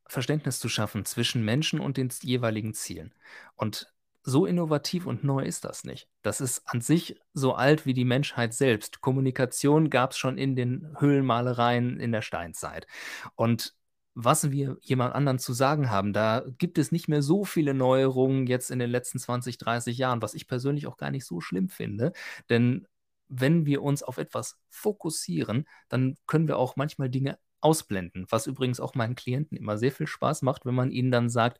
Verständnis 0.06 0.60
zu 0.60 0.68
schaffen 0.70 1.06
zwischen 1.06 1.46
Menschen 1.46 1.80
und 1.80 1.98
den 1.98 2.10
jeweiligen 2.22 2.74
Zielen. 2.74 3.14
Und 3.56 3.94
so 4.24 4.46
innovativ 4.46 5.06
und 5.06 5.24
neu 5.24 5.44
ist 5.44 5.64
das 5.64 5.86
nicht. 5.86 6.10
Das 6.22 6.42
ist 6.42 6.64
an 6.66 6.82
sich 6.82 7.16
so 7.34 7.54
alt 7.54 7.86
wie 7.86 7.94
die 7.94 8.06
Menschheit 8.06 8.54
selbst. 8.54 9.02
Kommunikation 9.02 9.90
gab 9.90 10.12
es 10.12 10.18
schon 10.18 10.38
in 10.38 10.56
den 10.56 10.96
Höhlenmalereien 11.00 12.00
in 12.00 12.12
der 12.12 12.22
Steinzeit. 12.22 12.88
Und 13.36 13.76
was 14.16 14.52
wir 14.52 14.78
jemand 14.82 15.16
anderen 15.16 15.40
zu 15.40 15.54
sagen 15.54 15.90
haben. 15.90 16.12
Da 16.14 16.44
gibt 16.58 16.78
es 16.78 16.92
nicht 16.92 17.08
mehr 17.08 17.22
so 17.22 17.46
viele 17.46 17.74
Neuerungen 17.74 18.48
jetzt 18.48 18.70
in 18.70 18.80
den 18.80 18.90
letzten 18.90 19.20
20, 19.20 19.58
30 19.58 19.98
Jahren, 19.98 20.22
was 20.22 20.34
ich 20.34 20.48
persönlich 20.48 20.88
auch 20.88 20.98
gar 20.98 21.12
nicht 21.12 21.26
so 21.26 21.40
schlimm 21.40 21.70
finde. 21.70 22.12
Denn 22.50 22.88
wenn 23.30 23.66
wir 23.66 23.82
uns 23.82 24.04
auf 24.04 24.18
etwas 24.18 24.60
fokussieren, 24.70 25.68
dann 25.88 26.18
können 26.28 26.48
wir 26.48 26.58
auch 26.58 26.76
manchmal 26.76 27.10
Dinge 27.10 27.40
ausblenden, 27.62 28.26
was 28.30 28.48
übrigens 28.48 28.80
auch 28.80 28.96
meinen 28.96 29.16
Klienten 29.16 29.58
immer 29.58 29.78
sehr 29.78 29.92
viel 29.92 30.08
Spaß 30.08 30.42
macht, 30.42 30.66
wenn 30.66 30.76
man 30.76 30.92
ihnen 30.92 31.12
dann 31.12 31.30
sagt, 31.30 31.60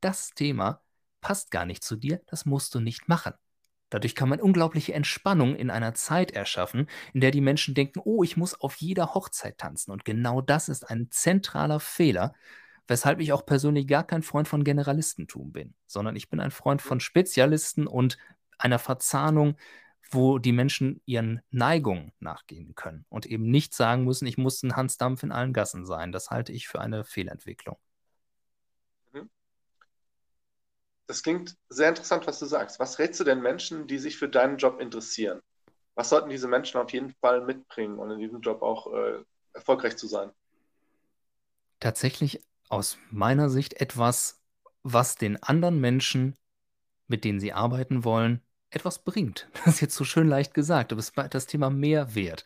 das 0.00 0.30
Thema 0.30 0.82
passt 1.20 1.50
gar 1.50 1.64
nicht 1.64 1.82
zu 1.82 1.96
dir, 1.96 2.20
das 2.26 2.44
musst 2.44 2.74
du 2.74 2.80
nicht 2.80 3.08
machen. 3.08 3.34
Dadurch 3.90 4.14
kann 4.14 4.28
man 4.28 4.40
unglaubliche 4.40 4.92
Entspannung 4.92 5.54
in 5.54 5.70
einer 5.70 5.94
Zeit 5.94 6.32
erschaffen, 6.32 6.88
in 7.12 7.20
der 7.20 7.30
die 7.30 7.40
Menschen 7.40 7.74
denken, 7.74 8.00
oh, 8.04 8.24
ich 8.24 8.36
muss 8.36 8.60
auf 8.60 8.76
jeder 8.76 9.14
Hochzeit 9.14 9.58
tanzen. 9.58 9.92
Und 9.92 10.04
genau 10.04 10.40
das 10.40 10.68
ist 10.68 10.82
ein 10.90 11.08
zentraler 11.10 11.78
Fehler, 11.78 12.34
weshalb 12.88 13.20
ich 13.20 13.32
auch 13.32 13.46
persönlich 13.46 13.86
gar 13.86 14.04
kein 14.04 14.22
Freund 14.22 14.48
von 14.48 14.64
Generalistentum 14.64 15.52
bin, 15.52 15.74
sondern 15.86 16.16
ich 16.16 16.28
bin 16.28 16.40
ein 16.40 16.50
Freund 16.50 16.82
von 16.82 17.00
Spezialisten 17.00 17.86
und 17.86 18.18
einer 18.58 18.78
Verzahnung, 18.78 19.56
wo 20.10 20.38
die 20.38 20.52
Menschen 20.52 21.00
ihren 21.06 21.40
Neigungen 21.50 22.12
nachgehen 22.20 22.74
können 22.74 23.04
und 23.08 23.26
eben 23.26 23.50
nicht 23.50 23.74
sagen 23.74 24.04
müssen, 24.04 24.26
ich 24.26 24.38
muss 24.38 24.62
ein 24.62 24.76
Hansdampf 24.76 25.22
in 25.22 25.32
allen 25.32 25.52
Gassen 25.52 25.86
sein. 25.86 26.12
Das 26.12 26.30
halte 26.30 26.52
ich 26.52 26.68
für 26.68 26.80
eine 26.80 27.04
Fehlentwicklung. 27.04 27.76
Mhm. 29.12 29.30
Das 31.06 31.22
klingt 31.22 31.56
sehr 31.68 31.88
interessant, 31.88 32.26
was 32.26 32.38
du 32.38 32.46
sagst. 32.46 32.78
Was 32.78 32.98
rätst 32.98 33.20
du 33.20 33.24
denn 33.24 33.40
Menschen, 33.40 33.86
die 33.86 33.98
sich 33.98 34.16
für 34.18 34.28
deinen 34.28 34.58
Job 34.58 34.80
interessieren? 34.80 35.40
Was 35.94 36.08
sollten 36.08 36.30
diese 36.30 36.48
Menschen 36.48 36.80
auf 36.80 36.92
jeden 36.92 37.14
Fall 37.20 37.44
mitbringen, 37.44 37.98
um 37.98 38.10
in 38.10 38.18
diesem 38.18 38.40
Job 38.40 38.62
auch 38.62 38.92
äh, 38.92 39.22
erfolgreich 39.52 39.96
zu 39.96 40.08
sein? 40.08 40.30
Tatsächlich 41.80 42.42
aus 42.68 42.98
meiner 43.10 43.48
Sicht 43.48 43.80
etwas, 43.80 44.42
was 44.82 45.16
den 45.16 45.42
anderen 45.42 45.80
Menschen, 45.80 46.36
mit 47.06 47.24
denen 47.24 47.40
sie 47.40 47.52
arbeiten 47.52 48.04
wollen, 48.04 48.43
etwas 48.74 48.98
bringt. 49.00 49.48
Das 49.64 49.74
ist 49.74 49.80
jetzt 49.80 49.96
so 49.96 50.04
schön 50.04 50.28
leicht 50.28 50.54
gesagt, 50.54 50.92
aber 50.92 51.00
es 51.00 51.10
ist 51.10 51.34
das 51.34 51.46
Thema 51.46 51.70
Mehrwert. 51.70 52.44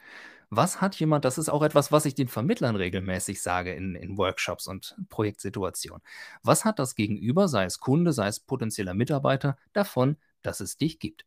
Was 0.50 0.80
hat 0.80 0.96
jemand, 0.96 1.26
das 1.26 1.36
ist 1.36 1.50
auch 1.50 1.62
etwas, 1.62 1.92
was 1.92 2.06
ich 2.06 2.14
den 2.14 2.28
Vermittlern 2.28 2.76
regelmäßig 2.76 3.42
sage 3.42 3.74
in, 3.74 3.94
in 3.94 4.16
Workshops 4.16 4.66
und 4.66 4.96
Projektsituationen. 5.10 6.02
Was 6.42 6.64
hat 6.64 6.78
das 6.78 6.94
Gegenüber, 6.94 7.48
sei 7.48 7.64
es 7.64 7.80
Kunde, 7.80 8.12
sei 8.12 8.28
es 8.28 8.40
potenzieller 8.40 8.94
Mitarbeiter, 8.94 9.58
davon, 9.74 10.16
dass 10.42 10.60
es 10.60 10.78
dich 10.78 10.98
gibt? 11.00 11.26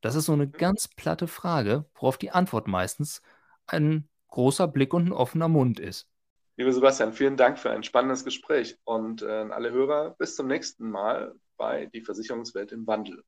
Das 0.00 0.14
ist 0.14 0.26
so 0.26 0.32
eine 0.32 0.48
ganz 0.48 0.86
platte 0.88 1.26
Frage, 1.26 1.86
worauf 1.94 2.18
die 2.18 2.30
Antwort 2.30 2.68
meistens 2.68 3.22
ein 3.66 4.08
großer 4.28 4.68
Blick 4.68 4.94
und 4.94 5.06
ein 5.06 5.12
offener 5.12 5.48
Mund 5.48 5.80
ist. 5.80 6.08
Lieber 6.56 6.72
Sebastian, 6.72 7.12
vielen 7.12 7.36
Dank 7.36 7.58
für 7.58 7.70
ein 7.70 7.82
spannendes 7.82 8.24
Gespräch 8.24 8.76
und 8.84 9.22
äh, 9.22 9.26
alle 9.26 9.72
Hörer, 9.72 10.10
bis 10.18 10.36
zum 10.36 10.46
nächsten 10.46 10.90
Mal 10.90 11.34
bei 11.56 11.86
Die 11.86 12.02
Versicherungswelt 12.02 12.72
im 12.72 12.86
Wandel. 12.86 13.24